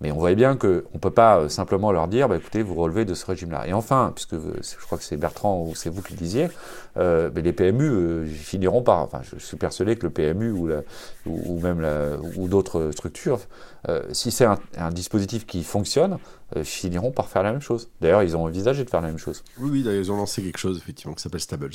[0.01, 2.75] mais on voit bien qu'on ne peut pas euh, simplement leur dire, bah, écoutez, vous
[2.75, 3.67] relevez de ce régime-là.
[3.67, 6.49] Et enfin, puisque je crois que c'est Bertrand ou c'est vous qui le disiez,
[6.99, 10.83] euh, les PMU euh, finiront par, enfin, je suis persuadé que le PMU ou, la,
[11.25, 13.41] ou, même la, ou d'autres structures,
[14.11, 16.19] si c'est un, dispositif qui fonctionne,
[16.65, 17.89] finiront par faire la même chose.
[18.01, 19.45] D'ailleurs, ils ont envisagé de faire la même chose.
[19.61, 21.71] Oui, oui, d'ailleurs, ils ont lancé quelque chose, effectivement, qui s'appelle Stables.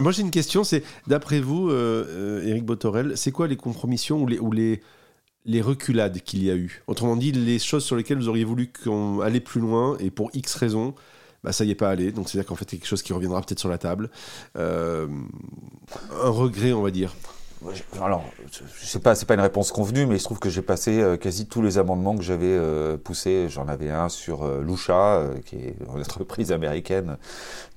[0.00, 4.38] Moi, j'ai une question, c'est, d'après vous, Eric Botorel, c'est quoi les compromissions ou les,
[4.38, 4.80] ou les
[5.48, 6.82] les reculades qu'il y a eu.
[6.86, 10.30] Autrement dit, les choses sur lesquelles vous auriez voulu qu'on allait plus loin et pour
[10.34, 10.94] X raisons,
[11.42, 12.12] bah, ça y est pas allé.
[12.12, 14.10] Donc c'est-à-dire qu'en fait, quelque chose qui reviendra peut-être sur la table.
[14.56, 15.08] Euh,
[16.22, 17.14] un regret, on va dire.
[18.00, 18.24] Alors,
[18.80, 21.16] je pas, c'est pas une réponse convenue, mais il se trouve que j'ai passé euh,
[21.16, 23.48] quasi tous les amendements que j'avais euh, poussés.
[23.48, 27.16] J'en avais un sur euh, Lucha, qui est une entreprise américaine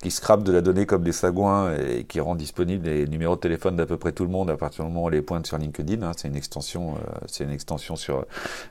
[0.02, 3.42] qui scrape de la donnée comme des sagouins et qui rend disponible les numéros de
[3.42, 5.48] téléphone d'à peu près tout le monde à partir du moment où on les pointe
[5.48, 6.04] sur LinkedIn.
[6.04, 6.12] Hein.
[6.16, 6.96] C'est une extension,
[7.28, 8.26] c'est une extension sur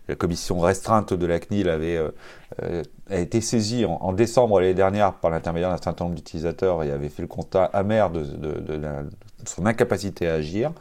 [0.08, 2.00] la commission restreinte de la CNIL avait
[3.10, 7.08] a été saisie en, décembre l'année dernière par l'intermédiaire d'un certain nombre d'utilisateurs et avait
[7.08, 9.10] fait le constat amer de, de, de, de
[9.46, 10.72] son incapacité à agir.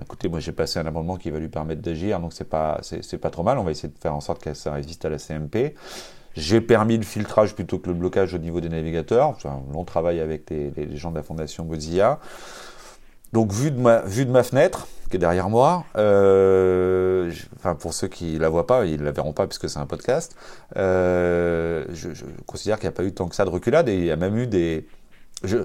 [0.00, 3.18] Écoutez, moi j'ai passé un amendement qui va lui permettre d'agir, donc c'est pas c'est
[3.18, 3.58] pas trop mal.
[3.58, 5.74] On va essayer de faire en sorte que ça résiste à la CMP.
[6.34, 9.36] J'ai permis le filtrage plutôt que le blocage au niveau des navigateurs.
[9.40, 12.20] C'est un long travail avec les, gens de la fondation Mozilla.
[13.32, 18.08] Donc vu de ma de ma fenêtre qui est derrière moi, euh, enfin pour ceux
[18.08, 20.36] qui la voient pas, ils la verront pas puisque c'est un podcast.
[20.76, 23.96] Euh, je, je, considère qu'il n'y a pas eu tant que ça de reculade et
[23.96, 24.86] il y a même eu des
[25.44, 25.58] je,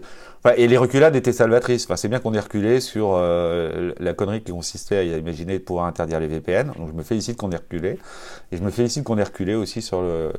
[0.58, 1.88] et les reculades étaient salvatrices.
[1.96, 6.20] C'est bien qu'on ait reculé sur euh, la connerie qui consistait à imaginer pouvoir interdire
[6.20, 6.72] les VPN.
[6.78, 8.00] Donc, je me félicite qu'on ait reculé,
[8.52, 10.32] et je me félicite qu'on ait reculé aussi sur euh,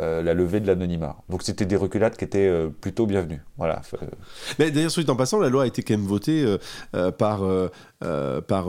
[0.00, 1.16] la levée de l'anonymat.
[1.28, 3.40] Donc, c'était des reculades qui étaient euh, plutôt bienvenues.
[3.56, 3.82] Voilà.
[4.58, 6.44] Mais d'ailleurs, en passant, la loi a été quand même votée
[7.18, 7.44] par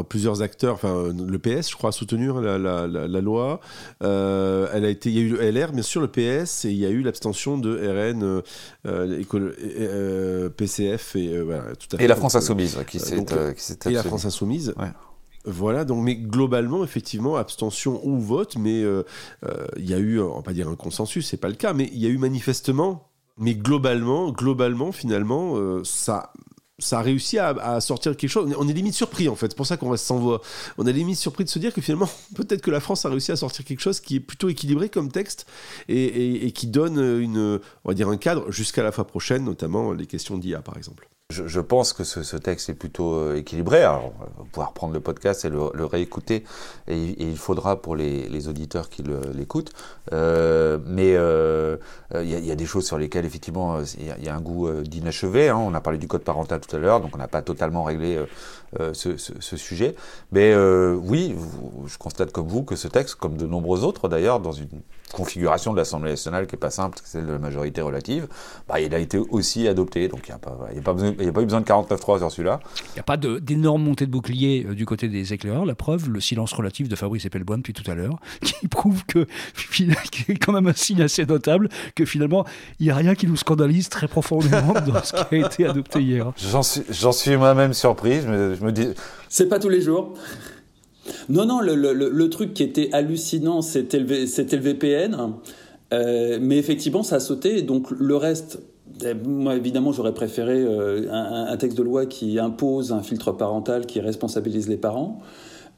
[0.08, 0.80] plusieurs acteurs.
[0.84, 3.60] Le PS, je crois, a soutenu la, la, loi.
[4.02, 7.02] il y a eu le LR, bien sûr, le PS, et il y a eu
[7.02, 8.44] l'abstention de RN.
[9.88, 12.04] Euh, PCF et euh, voilà, tout à fait.
[12.04, 13.54] Et la France Insoumise qui s'est euh,
[13.86, 14.74] Et la France Insoumise.
[15.46, 20.42] Voilà, donc, mais globalement, effectivement, abstention ou vote, mais il y a eu, on va
[20.42, 23.56] pas dire un consensus, c'est pas le cas, mais il y a eu manifestement, mais
[23.56, 26.34] globalement, globalement, finalement, ça
[26.80, 28.54] ça a réussi à, sortir quelque chose.
[28.58, 30.42] On est limite surpris en fait, c'est pour ça qu'on reste sans voix.
[30.78, 33.32] On est limite surpris de se dire que finalement, peut-être que la France a réussi
[33.32, 35.48] à sortir quelque chose qui est plutôt équilibré comme texte
[35.90, 40.06] et, qui donne une, on va dire un cadre jusqu'à la fois prochaine, notamment les
[40.06, 41.10] questions d'IA par exemple.
[41.30, 43.84] Je, pense que ce, texte est plutôt euh, équilibré.
[43.84, 46.46] Alors, on va pouvoir prendre le podcast et le, réécouter,
[46.88, 49.04] et, il faudra pour les, auditeurs qui
[49.34, 49.74] l'écoutent.
[50.14, 51.76] Euh, mais euh,
[52.16, 55.50] il y, a des choses sur lesquelles, effectivement, il y, a un goût d'inachevé.
[55.50, 55.58] Hein.
[55.58, 58.18] On a parlé du code parental tout à l'heure, donc on n'a pas totalement réglé
[58.94, 59.96] ce, ce, sujet.
[60.32, 60.56] Mais
[60.96, 61.36] oui,
[61.86, 64.68] je constate comme vous que ce texte, comme de nombreux autres d'ailleurs, dans une
[65.14, 68.28] configuration de l'Assemblée nationale qui est pas simple, celle de la majorité relative,
[68.68, 70.08] bah, il a été aussi adopté.
[70.08, 72.60] Donc il n'y a, pas, a, pas a pas eu besoin de 49-3 sur celui-là.
[72.90, 75.66] Il n'y a pas d'énorme montée de bouclier euh, du côté des éclaireurs.
[75.66, 79.28] La preuve, le silence relatif de Fabrice Epelboin depuis tout à l'heure, qui prouve que,
[79.72, 79.90] qui
[80.28, 82.46] est quand même un signe assez notable, que finalement,
[82.80, 86.02] il n'y a rien qui nous scandalise très profondément dans ce qui a été adopté
[86.02, 86.32] hier.
[86.38, 88.22] J'en suis, suis moi-même surpris.
[88.22, 88.88] Je me, je me dis.
[89.30, 90.14] C'est pas tous les jours.
[91.30, 95.34] Non, non, le, truc qui était hallucinant, c'était le, le, VPN.
[95.94, 97.62] Euh, mais effectivement, ça a sauté.
[97.62, 98.60] Donc le reste,
[99.06, 103.86] eh, moi évidemment, j'aurais préféré euh, un, texte de loi qui impose un filtre parental,
[103.86, 105.20] qui responsabilise les parents.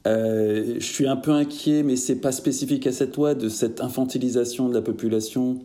[0.08, 3.82] Euh, je suis un peu inquiet, mais c'est pas spécifique à cette loi, de cette
[3.82, 5.60] infantilisation de la population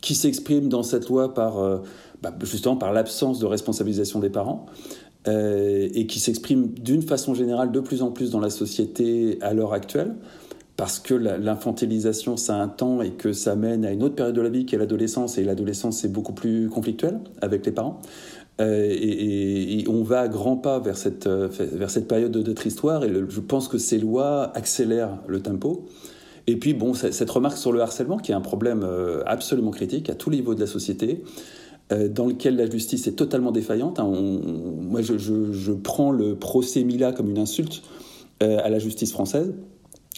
[0.00, 1.80] qui s'exprime dans cette loi par
[2.22, 4.66] bah, justement par l'absence de responsabilisation des parents.
[5.28, 9.54] Euh, et qui s'exprime d'une façon générale de plus en plus dans la société à
[9.54, 10.16] l'heure actuelle,
[10.76, 14.34] parce que l'infantilisation, ça a un temps et que ça mène à une autre période
[14.34, 18.00] de la vie qui est l'adolescence, et l'adolescence, c'est beaucoup plus conflictuel avec les parents.
[18.60, 22.66] Euh, et, on va à grands pas vers cette, euh, vers cette période de notre
[22.66, 25.86] histoire, et je pense que ces lois accélèrent le tempo.
[26.48, 28.84] Et puis, bon, cette remarque sur le harcèlement, qui est un problème
[29.26, 31.22] absolument critique à tous les niveaux de la société,
[31.90, 33.98] dans lequel la justice est totalement défaillante.
[34.00, 34.10] Hein.
[34.10, 37.82] moi, je, prends le procès Mila comme une insulte
[38.42, 39.52] euh, à la justice française.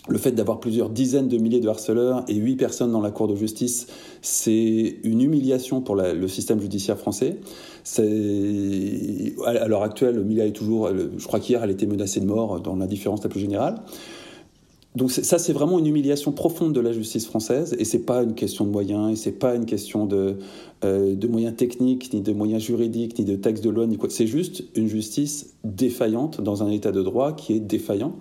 [0.06, 3.26] Le fait d'avoir plusieurs dizaines de milliers de harceleurs et huit personnes dans la cour
[3.26, 3.86] de justice,
[4.20, 7.38] c'est une humiliation pour le système judiciaire français.
[7.96, 12.76] À l'heure actuelle, Mila est toujours, je crois qu'hier, elle était menacée de mort dans
[12.76, 13.76] l'indifférence la plus générale.
[14.94, 18.34] Donc ça, c'est vraiment une humiliation profonde de la justice française, et c'est pas une
[18.34, 20.36] question de moyens, et c'est pas une question de,
[20.84, 24.08] euh, moyens techniques, ni de moyens juridiques, ni de textes de loi, ni quoi.
[24.08, 28.16] C'est juste une justice défaillante dans un état de droit qui est défaillant,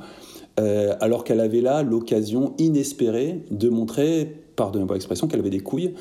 [0.60, 5.50] euh, alors qu'elle avait là l'occasion inespérée de montrer par de ma expression, qu'elle avait
[5.52, 5.94] des couilles,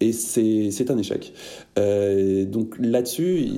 [0.00, 1.32] et c'est un échec.
[1.78, 3.48] Euh, donc là-dessus...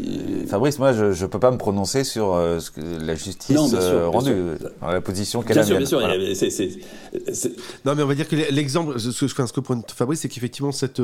[0.47, 3.69] Fabrice, moi, je ne peux pas me prononcer sur euh, ce que la justice non,
[3.75, 4.35] euh, rendue,
[4.81, 5.65] dans la position qu'elle a.
[5.65, 7.51] Bien sûr, bien sûr.
[7.85, 11.03] Non, mais on va dire que l'exemple, ce, ce que pointe Fabrice, c'est qu'effectivement, cette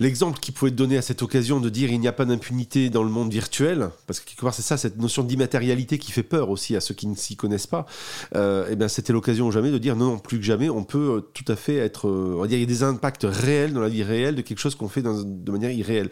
[0.00, 3.04] l'exemple qu'il pouvait donner à cette occasion de dire il n'y a pas d'impunité dans
[3.04, 6.50] le monde virtuel, parce que quelque part c'est ça, cette notion d'immatérialité qui fait peur
[6.50, 7.86] aussi à ceux qui ne s'y connaissent pas,
[8.34, 10.82] euh, et bien c'était l'occasion ou jamais de dire non, non, plus que jamais, on
[10.82, 13.26] peut euh, tout à fait être, euh, on va dire, il y a des impacts
[13.28, 16.08] réels dans la vie réelle de quelque chose qu'on fait de manière irréelle,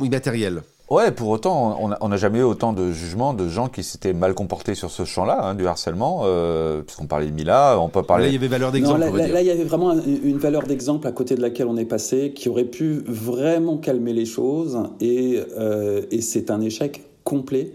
[0.00, 0.62] immatérielle.
[0.90, 4.34] Ouais, pour autant, on n'a jamais eu autant de jugements de gens qui s'étaient mal
[4.34, 8.24] comportés sur ce champ-là, hein, du harcèlement, euh, puisqu'on parlait de Mila, on peut parler...
[8.24, 9.00] Là, il y avait valeur d'exemple.
[9.00, 11.86] Là, là, il y avait vraiment une valeur d'exemple à côté de laquelle on est
[11.86, 17.72] passé, qui aurait pu vraiment calmer les choses, et, euh, et c'est un échec complet.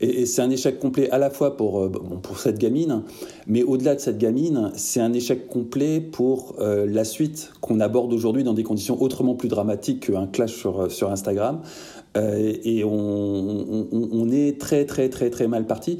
[0.00, 3.02] Et, c'est un échec complet à la fois pour, euh, pour cette gamine,
[3.46, 8.12] mais au-delà de cette gamine, c'est un échec complet pour euh, la suite qu'on aborde
[8.12, 11.60] aujourd'hui dans des conditions autrement plus dramatiques qu'un clash sur, sur Instagram.
[12.16, 15.98] Et on, est très très très très mal parti.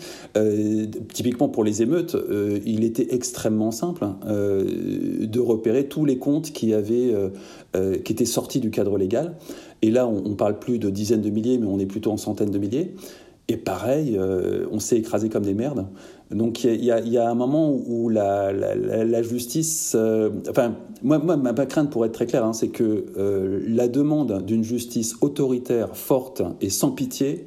[1.13, 2.17] typiquement pour les émeutes,
[2.65, 7.13] il était extrêmement simple hein, de repérer tous les comptes qui avaient
[8.05, 9.37] qui étaient sortis du cadre légal.
[9.83, 12.17] Et là, on, on parle plus de dizaines de milliers, mais on est plutôt en
[12.17, 12.95] centaines de milliers.
[13.49, 15.87] Et pareil, euh, on s'est écrasé comme des merdes.
[16.31, 19.93] Donc il y, a un moment où la, justice...
[19.95, 24.45] Euh, enfin, moi, ma crainte, pour être très clair, hein, c'est que euh, la demande
[24.45, 27.47] d'une justice autoritaire, forte et sans pitié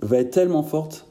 [0.00, 1.06] va être tellement forte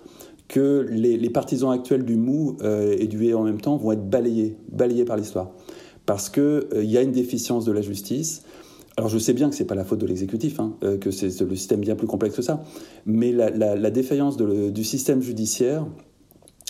[0.48, 4.58] que les, partisans actuels du mou et du et en même temps vont être balayés,
[4.72, 5.52] balayés par l'histoire.
[6.06, 8.44] Parce qu'il il y a une déficience de la justice,
[8.96, 11.10] alors je sais bien que ce n'est pas la faute de l'exécutif, hein, euh, que
[11.10, 12.64] c'est le système bien plus complexe que ça,
[13.06, 15.86] mais la, défaillance du système judiciaire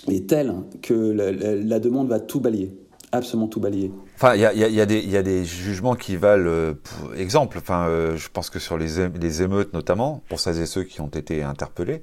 [0.07, 2.73] est telle que la, demande va tout balayer,
[3.11, 3.91] absolument tout balayer.
[4.15, 6.73] Enfin, il y a, y, a y a, des jugements qui valent euh,
[7.15, 7.57] exemple.
[7.57, 11.01] Enfin, euh, je pense que sur les, les émeutes notamment, pour celles et ceux qui
[11.01, 12.01] ont été interpellés,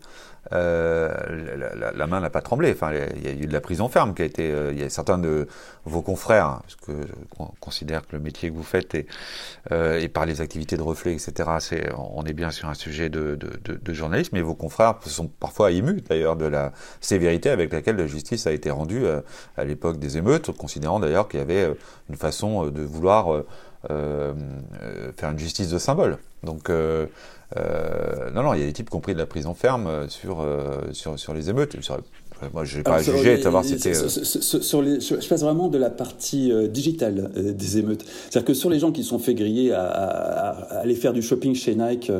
[0.52, 1.12] euh,
[1.76, 2.72] la, la, main n'a pas tremblé.
[2.72, 4.50] Enfin, il y a eu de la prison ferme qui a été.
[4.50, 5.46] Euh, il y a certains de
[5.84, 6.92] vos confrères, hein, parce que
[7.60, 9.06] considère que le métier que vous faites et,
[9.70, 11.50] euh, et par les activités de reflet, etc.
[11.60, 15.28] C'est, on est bien sur un sujet de, de, de, journalisme, mais vos confrères sont
[15.28, 19.04] parfois émus d'ailleurs de la sévérité avec laquelle la justice a été rendue
[19.56, 21.74] à l'époque des émeutes, considérant d'ailleurs qu'il y avait
[22.10, 23.44] une façon de vouloir
[23.88, 26.18] faire une justice de symbole.
[26.42, 30.08] Donc, non, non, il y a des types qui ont pris de la prison ferme
[30.08, 30.44] sur,
[30.92, 31.76] sur, sur les émeutes.
[32.54, 33.92] Moi, je n'ai pas à juger de savoir si c'était.
[33.92, 38.04] Je passe vraiment de la partie digitale des émeutes.
[38.04, 41.54] C'est-à-dire que sur les gens qui sont fait griller à, à, aller faire du shopping
[41.54, 42.10] chez Nike,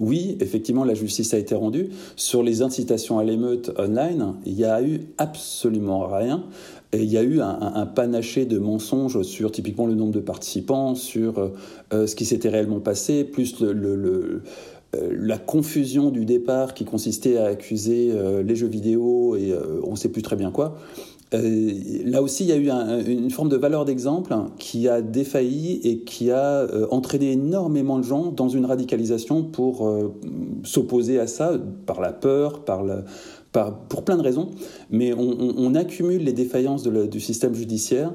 [0.00, 1.90] oui, effectivement, la justice a été rendue.
[2.16, 6.44] Sur les incitations à l'émeute online, il n'y a eu absolument rien.
[6.92, 10.94] Et il y a eu un, panaché de mensonges sur typiquement le nombre de participants,
[10.94, 11.50] sur
[11.92, 14.40] euh, ce qui s'était réellement passé, plus euh,
[14.94, 19.96] la confusion du départ qui consistait à accuser euh, les jeux vidéo et on ne
[19.96, 20.78] sait plus très bien quoi.
[21.32, 22.70] là aussi, il y a eu
[23.06, 28.32] une forme de valeur d'exemple qui a défailli et qui a entraîné énormément de gens
[28.32, 29.86] dans une radicalisation pour
[30.64, 31.52] s'opposer à ça
[31.84, 33.04] par la peur, par la,
[33.52, 34.50] pour plein de raisons,
[34.90, 38.12] mais on, accumule les défaillances du système judiciaire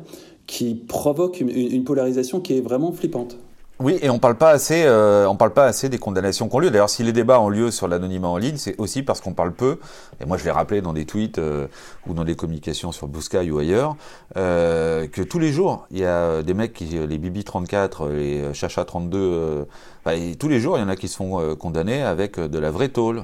[0.47, 3.37] qui provoquent une polarisation qui est vraiment flippante.
[3.79, 6.69] Oui, et on parle euh, parle pas assez des condamnations qui ont lieu.
[6.69, 9.51] D'ailleurs, si les débats ont lieu sur l'anonymat en ligne, c'est aussi parce qu'on parle
[9.51, 9.77] peu.
[10.21, 11.67] Et moi, je l'ai rappelé dans des tweets euh,
[12.07, 13.95] ou dans des communications sur Blue Sky ou ailleurs,
[14.37, 18.53] euh, que tous les jours, il y a des mecs qui, les Bibi 34, les
[18.53, 19.65] Chacha 32,
[20.05, 22.71] bah, tous les jours, il y en a qui se font condamner avec de la
[22.71, 23.23] vraie tôle.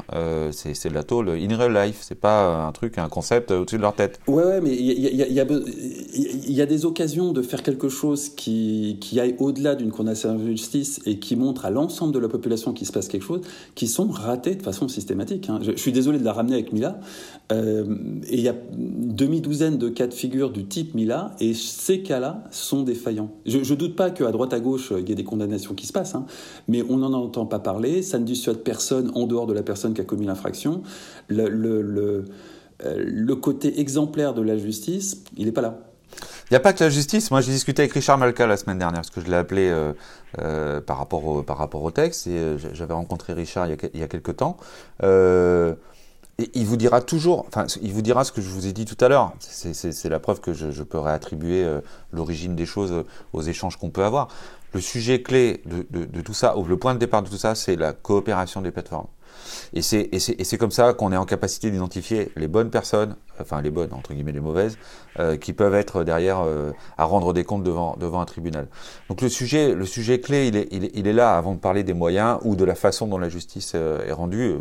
[0.51, 1.99] c'est de la tôle in real life.
[2.01, 4.19] C'est pas un truc, un concept au-dessus de leur tête.
[4.27, 9.91] Ouais, mais il y a, des occasions de faire quelque chose qui, aille au-delà d'une
[9.91, 13.41] condamnation justice et qui montrent à l'ensemble de la population qu'il se passe quelque chose,
[13.75, 15.49] qui sont ratés de façon systématique.
[15.49, 15.59] Hein.
[15.61, 16.99] Je, suis désolé de la ramener avec Mila.
[17.51, 17.95] Euh,
[18.29, 22.43] et il y a demi-douzaine de cas de figure du type Mila, et ces cas-là
[22.51, 23.31] sont défaillants.
[23.45, 25.93] Je ne doute pas qu'à droite à gauche, il y ait des condamnations qui se
[25.93, 26.25] passent, hein,
[26.69, 29.95] mais on n'en entend pas parler, ça ne dissuade personne en dehors de la personne
[29.95, 30.83] qui a commis l'infraction.
[31.27, 32.25] Le,
[32.85, 35.79] euh, côté exemplaire de la justice, il n'est pas là.
[36.49, 37.31] Il n'y a pas que la justice.
[37.31, 39.93] Moi, j'ai discuté avec Richard Malka la semaine dernière, parce que je l'ai appelé euh,
[40.39, 43.89] euh, par, rapport au, par rapport au texte, et j'avais rencontré Richard il y a,
[43.95, 44.57] il y a quelques temps.
[46.41, 48.85] Et il vous dira toujours, enfin, il vous dira ce que je vous ai dit
[48.85, 49.33] tout à l'heure.
[49.39, 51.67] C'est la preuve que je, je peux réattribuer
[52.13, 53.03] l'origine des choses
[53.33, 54.29] aux échanges qu'on peut avoir.
[54.73, 57.55] Le sujet clé de, de, tout ça, ou le point de départ de tout ça,
[57.55, 59.07] c'est la coopération des plateformes.
[59.73, 63.93] Et c'est comme ça qu'on est en capacité d'identifier les bonnes personnes, enfin les bonnes,
[63.93, 64.77] entre guillemets les mauvaises,
[65.19, 68.67] euh, qui peuvent être derrière euh, à rendre des comptes devant, devant un tribunal.
[69.09, 71.93] Donc le sujet, le sujet clé, il est, il, est, là avant de parler des
[71.93, 74.55] moyens ou de la façon dont la justice euh, est rendue.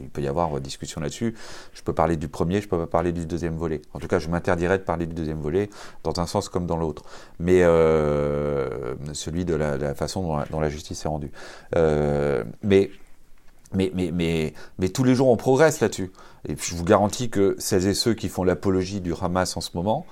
[0.00, 1.34] Il, peut y avoir discussion là-dessus.
[1.72, 3.82] Je peux parler du premier, je peux pas parler du deuxième volet.
[3.92, 5.68] En tout cas, je m'interdirais de parler du deuxième volet
[6.04, 7.02] dans un sens comme dans l'autre.
[7.38, 7.60] Mais
[9.12, 11.30] celui de la, de la façon dont la, dont la, justice est rendue.
[12.62, 12.90] mais
[13.74, 16.10] mais, mais, mais, mais tous les jours, on progresse là-dessus.
[16.46, 19.60] Et puis, je vous garantis que celles et ceux qui font l'apologie du Hamas en
[19.60, 20.06] ce moment,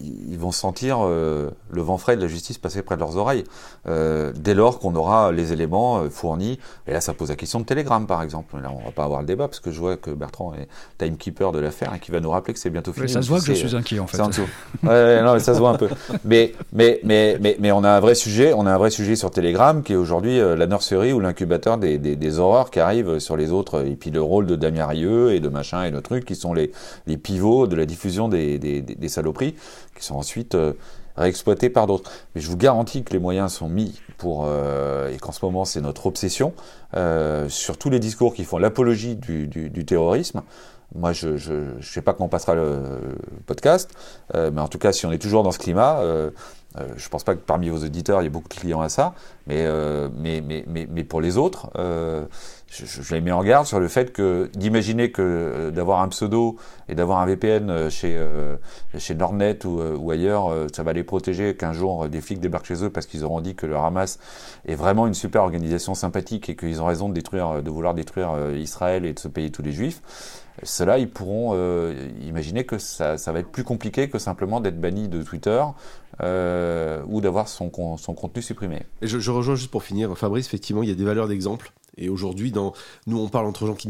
[0.00, 3.44] ils vont sentir euh, le vent frais de la justice passer près de leurs oreilles
[3.86, 6.58] euh, dès lors qu'on aura les éléments euh, fournis.
[6.86, 8.56] Et là, ça pose la question de Telegram, par exemple.
[8.60, 10.68] Là, on va pas avoir le débat parce que je vois que Bertrand est
[10.98, 13.08] timekeeper de l'affaire et qui va nous rappeler que c'est bientôt fini.
[13.08, 14.20] ça se voit que je suis inquiet en fait.
[14.20, 14.28] En
[14.88, 15.88] ouais, non, mais ça se voit un peu.
[16.24, 18.52] Mais, mais, mais, mais, mais on a un vrai sujet.
[18.52, 21.98] On a un vrai sujet sur Telegram qui est aujourd'hui la nurserie ou l'incubateur des,
[21.98, 23.84] des, des, horreurs qui arrivent sur les autres.
[23.84, 26.54] Et puis le rôle de Damien Rieu et de machin et de trucs qui sont
[26.54, 26.72] les,
[27.06, 29.54] les pivots de la diffusion des, des, des saloperies
[29.98, 30.72] qui sont ensuite euh,
[31.16, 32.10] réexploités par d'autres.
[32.34, 35.64] Mais je vous garantis que les moyens sont mis pour, euh, et qu'en ce moment
[35.64, 36.54] c'est notre obsession,
[36.96, 40.42] euh, sur tous les discours qui font l'apologie du, terrorisme.
[40.94, 42.80] Moi, je ne sais pas quand passera le,
[43.44, 43.90] podcast,
[44.32, 47.34] mais en tout cas, si on est toujours dans ce climat, je ne pense pas
[47.34, 49.12] que parmi vos auditeurs, il y ait beaucoup de clients à ça,
[49.46, 49.68] mais,
[50.16, 51.70] mais, mais, mais, pour les autres,
[52.70, 56.08] je, je, les mets en garde sur le fait que d'imaginer que euh, d'avoir un
[56.08, 56.56] pseudo
[56.88, 58.56] et d'avoir un VPN euh, chez euh,
[58.98, 62.84] chez Nordnet ou, ou ailleurs, ça va les protéger qu'un jour des flics débarquent chez
[62.84, 64.18] eux parce qu'ils auront dit que le Hamas
[64.66, 68.30] est vraiment une super organisation sympathique et qu'ils ont raison de détruire, de vouloir détruire
[68.56, 70.02] Israël et de se payer tous les juifs.
[70.64, 71.56] Cela, ils pourront
[72.22, 75.62] imaginer que ça, ça, va être plus compliqué que simplement d'être banni de Twitter
[76.20, 78.82] euh, ou d'avoir son, son contenu supprimé.
[79.02, 82.08] Je, je rejoins juste pour finir, Fabrice, effectivement, il y a des valeurs d'exemple et
[82.08, 82.52] aujourd'hui,
[83.06, 83.88] nous, on parle entre gens qui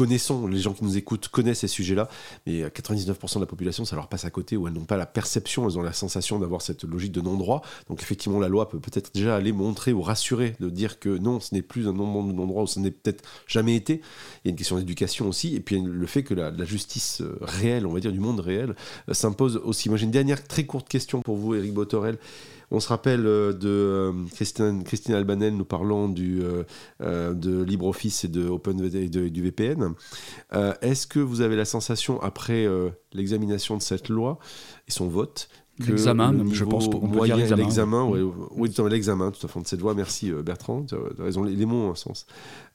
[0.00, 2.08] connaissons, les gens qui nous écoutent connaissent ces sujets-là,
[2.46, 5.04] mais 99% de la population, ça leur passe à côté, ou elles n'ont pas la
[5.04, 7.60] perception, elles ont la sensation d'avoir cette logique de non-droit.
[7.88, 11.38] Donc effectivement, la loi peut peut-être déjà aller montrer ou rassurer, de dire que non,
[11.38, 14.00] ce n'est plus un non-droit, ou ce n'est peut-être jamais été.
[14.44, 17.36] Il y a une question d'éducation aussi, et puis le fait que la, justice euh,
[17.42, 18.76] réelle, on va dire du monde réel,
[19.10, 19.90] euh, s'impose aussi.
[19.90, 22.18] Moi j'ai une dernière très courte question pour vous, Eric Botorel.
[22.72, 28.24] On se rappelle euh, de euh, Christine, Christine, Albanel nous parlant du, euh, de LibreOffice
[28.24, 29.94] et de Open et du VPN.
[30.80, 32.66] Est-ce que vous avez la sensation, après
[33.12, 34.38] l'examination de cette loi
[34.88, 35.48] et son vote,
[35.78, 38.20] l'examen, je pense, pour moyen, l'examen, oui,
[38.52, 39.94] oui, l'examen, tout à fait de cette voie.
[39.94, 42.26] Merci Bertrand, tu as raison, les, mots ont un sens.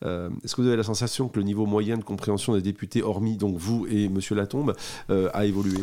[0.02, 3.38] Est-ce que vous avez la sensation que le niveau moyen de compréhension des députés, hormis
[3.38, 4.76] donc vous et Monsieur Latombe,
[5.10, 5.82] a évolué?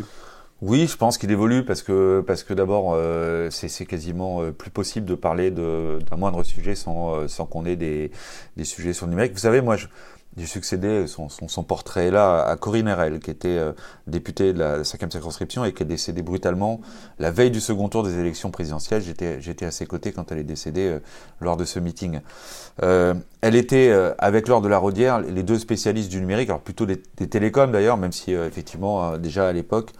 [0.63, 4.71] Oui, je pense qu'il évolue parce que parce que d'abord euh, c'est quasiment euh, plus
[4.71, 8.13] possible de parler d'un moindre sujet sans euh, sans qu'on ait des
[8.57, 9.33] des sujets sur le numérique.
[9.33, 9.77] Vous savez, moi
[10.37, 13.59] j'ai succédé son, son, son, portrait là à Corinne Herel, qui était
[14.07, 16.81] députée de la 5e circonscription et qui est décédée brutalement
[17.19, 19.03] la veille du second tour des élections présidentielles.
[19.03, 20.97] J'étais j'étais à ses côtés quand elle est décédée
[21.41, 22.21] lors de ce meeting.
[22.81, 27.03] elle était avec Laure de la Rodière, les deux spécialistes du numérique, alors plutôt des,
[27.17, 29.91] des télécoms d'ailleurs, même si effectivement déjà à l'époque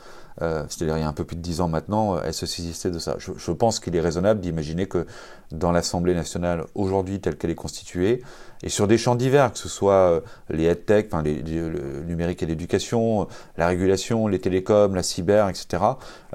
[0.41, 2.91] euh, c'est-à-dire il y a un peu plus de dix ans maintenant, elle se saisissait
[2.91, 3.17] de ça.
[3.19, 5.07] Je, je pense qu'il est raisonnable d'imaginer que
[5.51, 8.23] dans l'Assemblée nationale aujourd'hui telle qu'elle est constituée,
[8.63, 12.43] et sur des champs divers, que ce soit euh, les headtech, enfin les, le numérique
[12.43, 13.27] et l'éducation,
[13.57, 15.83] la régulation, les télécoms, la cyber, etc.,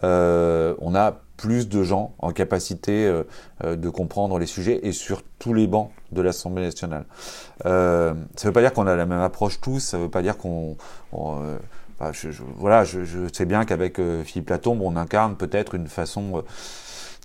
[0.03, 3.23] euh, on a plus de gens en capacité euh,
[3.63, 7.05] euh, de comprendre les sujets et sur tous les bancs de l'Assemblée nationale.
[7.65, 10.09] Euh, ça ne veut pas dire qu'on a la même approche tous, ça ne veut
[10.09, 10.75] pas dire qu'on
[12.11, 12.99] je, voilà, je,
[13.33, 16.41] sais bien qu'avec euh, Philippe Latombe, on incarne peut-être une façon euh,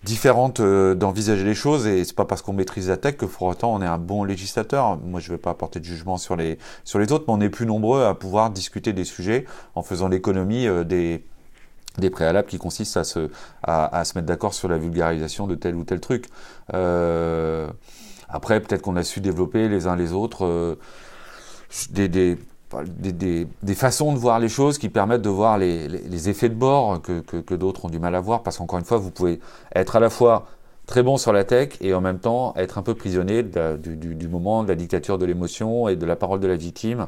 [0.05, 3.47] différente euh, d'envisager les choses et c'est pas parce qu'on maîtrise la tech que pour
[3.47, 4.99] autant on est un bon législateur.
[4.99, 6.59] Moi, je vais pas apporter de jugement sur les
[6.95, 9.45] autres, mais on est plus nombreux à pouvoir discuter des sujets
[9.75, 13.29] en faisant l'économie des préalables qui consistent à se
[14.15, 16.27] mettre d'accord sur la vulgarisation de tel ou tel truc.
[18.29, 20.79] après, peut-être qu'on a su développer les uns les autres
[21.91, 22.39] des
[22.85, 27.55] des, façons de voir les choses qui permettent de voir les, effets de bord que,
[27.55, 29.41] d'autres ont du mal à voir, parce qu'encore une fois, vous pouvez
[29.75, 30.47] être à la fois
[30.87, 34.63] très bon sur la tech et en même temps être un peu prisonnier du, moment,
[34.63, 37.07] de la dictature de l'émotion et de la parole de la victime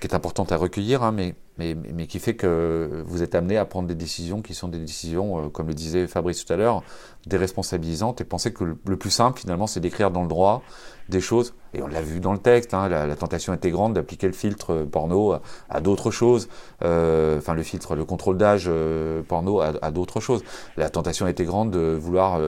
[0.00, 3.56] qui est importante à recueillir, hein, mais, mais, mais, qui fait que vous êtes amené
[3.56, 6.56] à prendre des décisions qui sont des décisions, euh, comme le disait Fabrice tout à
[6.56, 6.82] l'heure,
[7.26, 10.62] déresponsabilisantes, et penser que le, plus simple, finalement, c'est d'écrire dans le droit
[11.08, 14.26] des choses, et on l'a vu dans le texte, hein, la, tentation était grande d'appliquer
[14.26, 15.34] le filtre euh, porno
[15.68, 16.48] à, d'autres choses,
[16.82, 20.42] euh, enfin le filtre, le contrôle d'âge euh, porno à, d'autres choses.
[20.76, 22.40] La tentation était grande de vouloir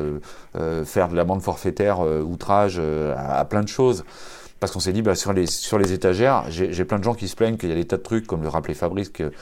[0.85, 2.81] faire de l'amende forfaitaire outrage
[3.17, 4.05] à plein de choses
[4.61, 7.29] parce qu'on s'est dit, bah, sur, les, sur les étagères, j'ai plein de gens qui
[7.29, 9.33] se plaignent qu'il y a des tas de trucs, comme le rappelait Fabrice, que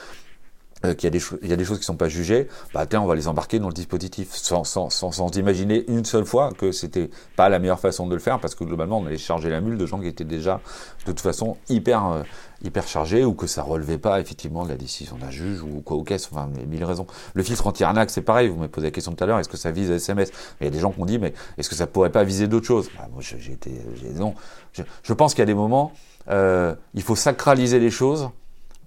[0.85, 3.01] euh, qu'il y, a des y a des choses qui sont pas jugées, bah tiens,
[3.01, 6.53] on va les embarquer dans le dispositif, sans, sans, sans, sans imaginer une seule fois
[6.53, 9.49] que c'était pas la meilleure façon de le faire, parce que globalement, on allait charger
[9.49, 10.61] la mule de gens qui étaient déjà,
[11.01, 12.23] de toute façon, hyper, euh,
[12.63, 15.97] hyper chargés, ou que ça relevait pas, effectivement, de la décision d'un juge, ou quoi,
[15.97, 17.07] au caisse, enfin, mille raisons.
[17.33, 19.57] Le filtre anti-arnaque, c'est pareil, vous m'avez posé la question tout à l'heure, est-ce que
[19.57, 21.87] ça vise SMS Il y a des gens qui ont dit, mais est-ce que ça
[21.87, 22.91] pourrait pas viser d'autres choses?
[22.99, 23.73] Bah, Moi, j'ai été,
[24.15, 24.35] non.
[24.75, 25.93] Je, je pense qu'il y a des moments,
[26.29, 28.29] euh, il faut sacraliser les choses,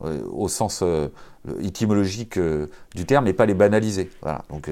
[0.03, 1.09] euh, au sens euh,
[1.61, 4.09] étymologique euh, du terme, et pas les banaliser.
[4.21, 4.43] Voilà.
[4.49, 4.69] Donc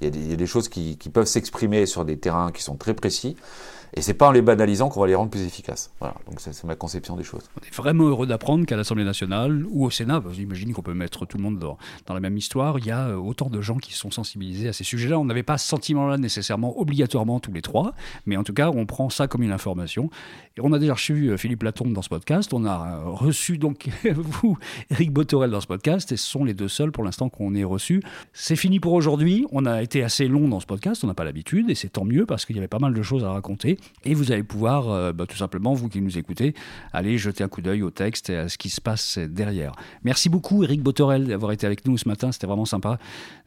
[0.00, 3.36] il y, a des choses qui peuvent s'exprimer sur des terrains qui sont très précis,
[3.96, 5.92] et c'est pas en les banalisant qu'on va les rendre plus efficaces.
[6.00, 7.42] Voilà, donc c'est ma conception des choses.
[7.60, 10.94] On est vraiment heureux d'apprendre qu'à l'Assemblée nationale ou au Sénat, vous imaginez qu'on peut
[10.94, 13.60] mettre tout le monde dans, dans, la même histoire, il y a euh, autant de
[13.60, 15.18] gens qui sont sensibilisés à ces sujets-là.
[15.18, 17.94] On n'avait pas ce sentiment-là nécessairement obligatoirement tous les trois,
[18.26, 20.10] mais en tout cas, on prend ça comme une information.
[20.56, 23.58] Et on a déjà reçu euh, Philippe Latombe dans ce podcast, on a euh, reçu
[23.58, 24.58] donc vous,
[24.90, 27.64] Eric Botorel dans ce podcast, et ce sont les deux seuls pour l'instant qu'on ait
[27.64, 28.02] reçus.
[28.32, 29.46] C'est fini pour aujourd'hui.
[29.52, 32.04] On a été assez long dans ce podcast, on n'a pas l'habitude, et c'est tant
[32.04, 33.78] mieux parce qu'il y avait pas mal de choses à raconter.
[34.04, 36.54] Et vous allez pouvoir, euh, bah, tout simplement, vous qui nous écoutez,
[36.92, 39.72] aller jeter un coup d'œil au texte et à ce qui se passe derrière.
[40.02, 42.32] Merci beaucoup, Eric Botorel, d'avoir été avec nous ce matin.
[42.32, 42.98] C'était vraiment sympa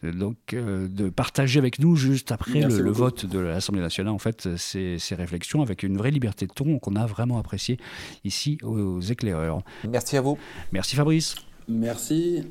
[0.04, 4.20] euh, donc, euh, de partager avec nous, juste après le, vote de l'Assemblée nationale, en
[4.20, 7.78] fait, ces, ces, réflexions avec une vraie liberté de ton qu'on a vraiment apprécié
[8.24, 9.62] ici aux éclaireurs.
[9.88, 10.38] Merci à vous.
[10.72, 11.36] Merci, Fabrice.
[11.68, 12.44] Merci.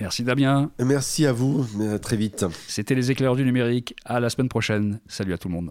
[0.00, 0.70] Merci Damien.
[0.78, 2.46] Merci à vous, à très vite.
[2.66, 3.94] C'était les éclaireurs du numérique.
[4.04, 5.00] À la semaine prochaine.
[5.06, 5.70] Salut à tout le monde.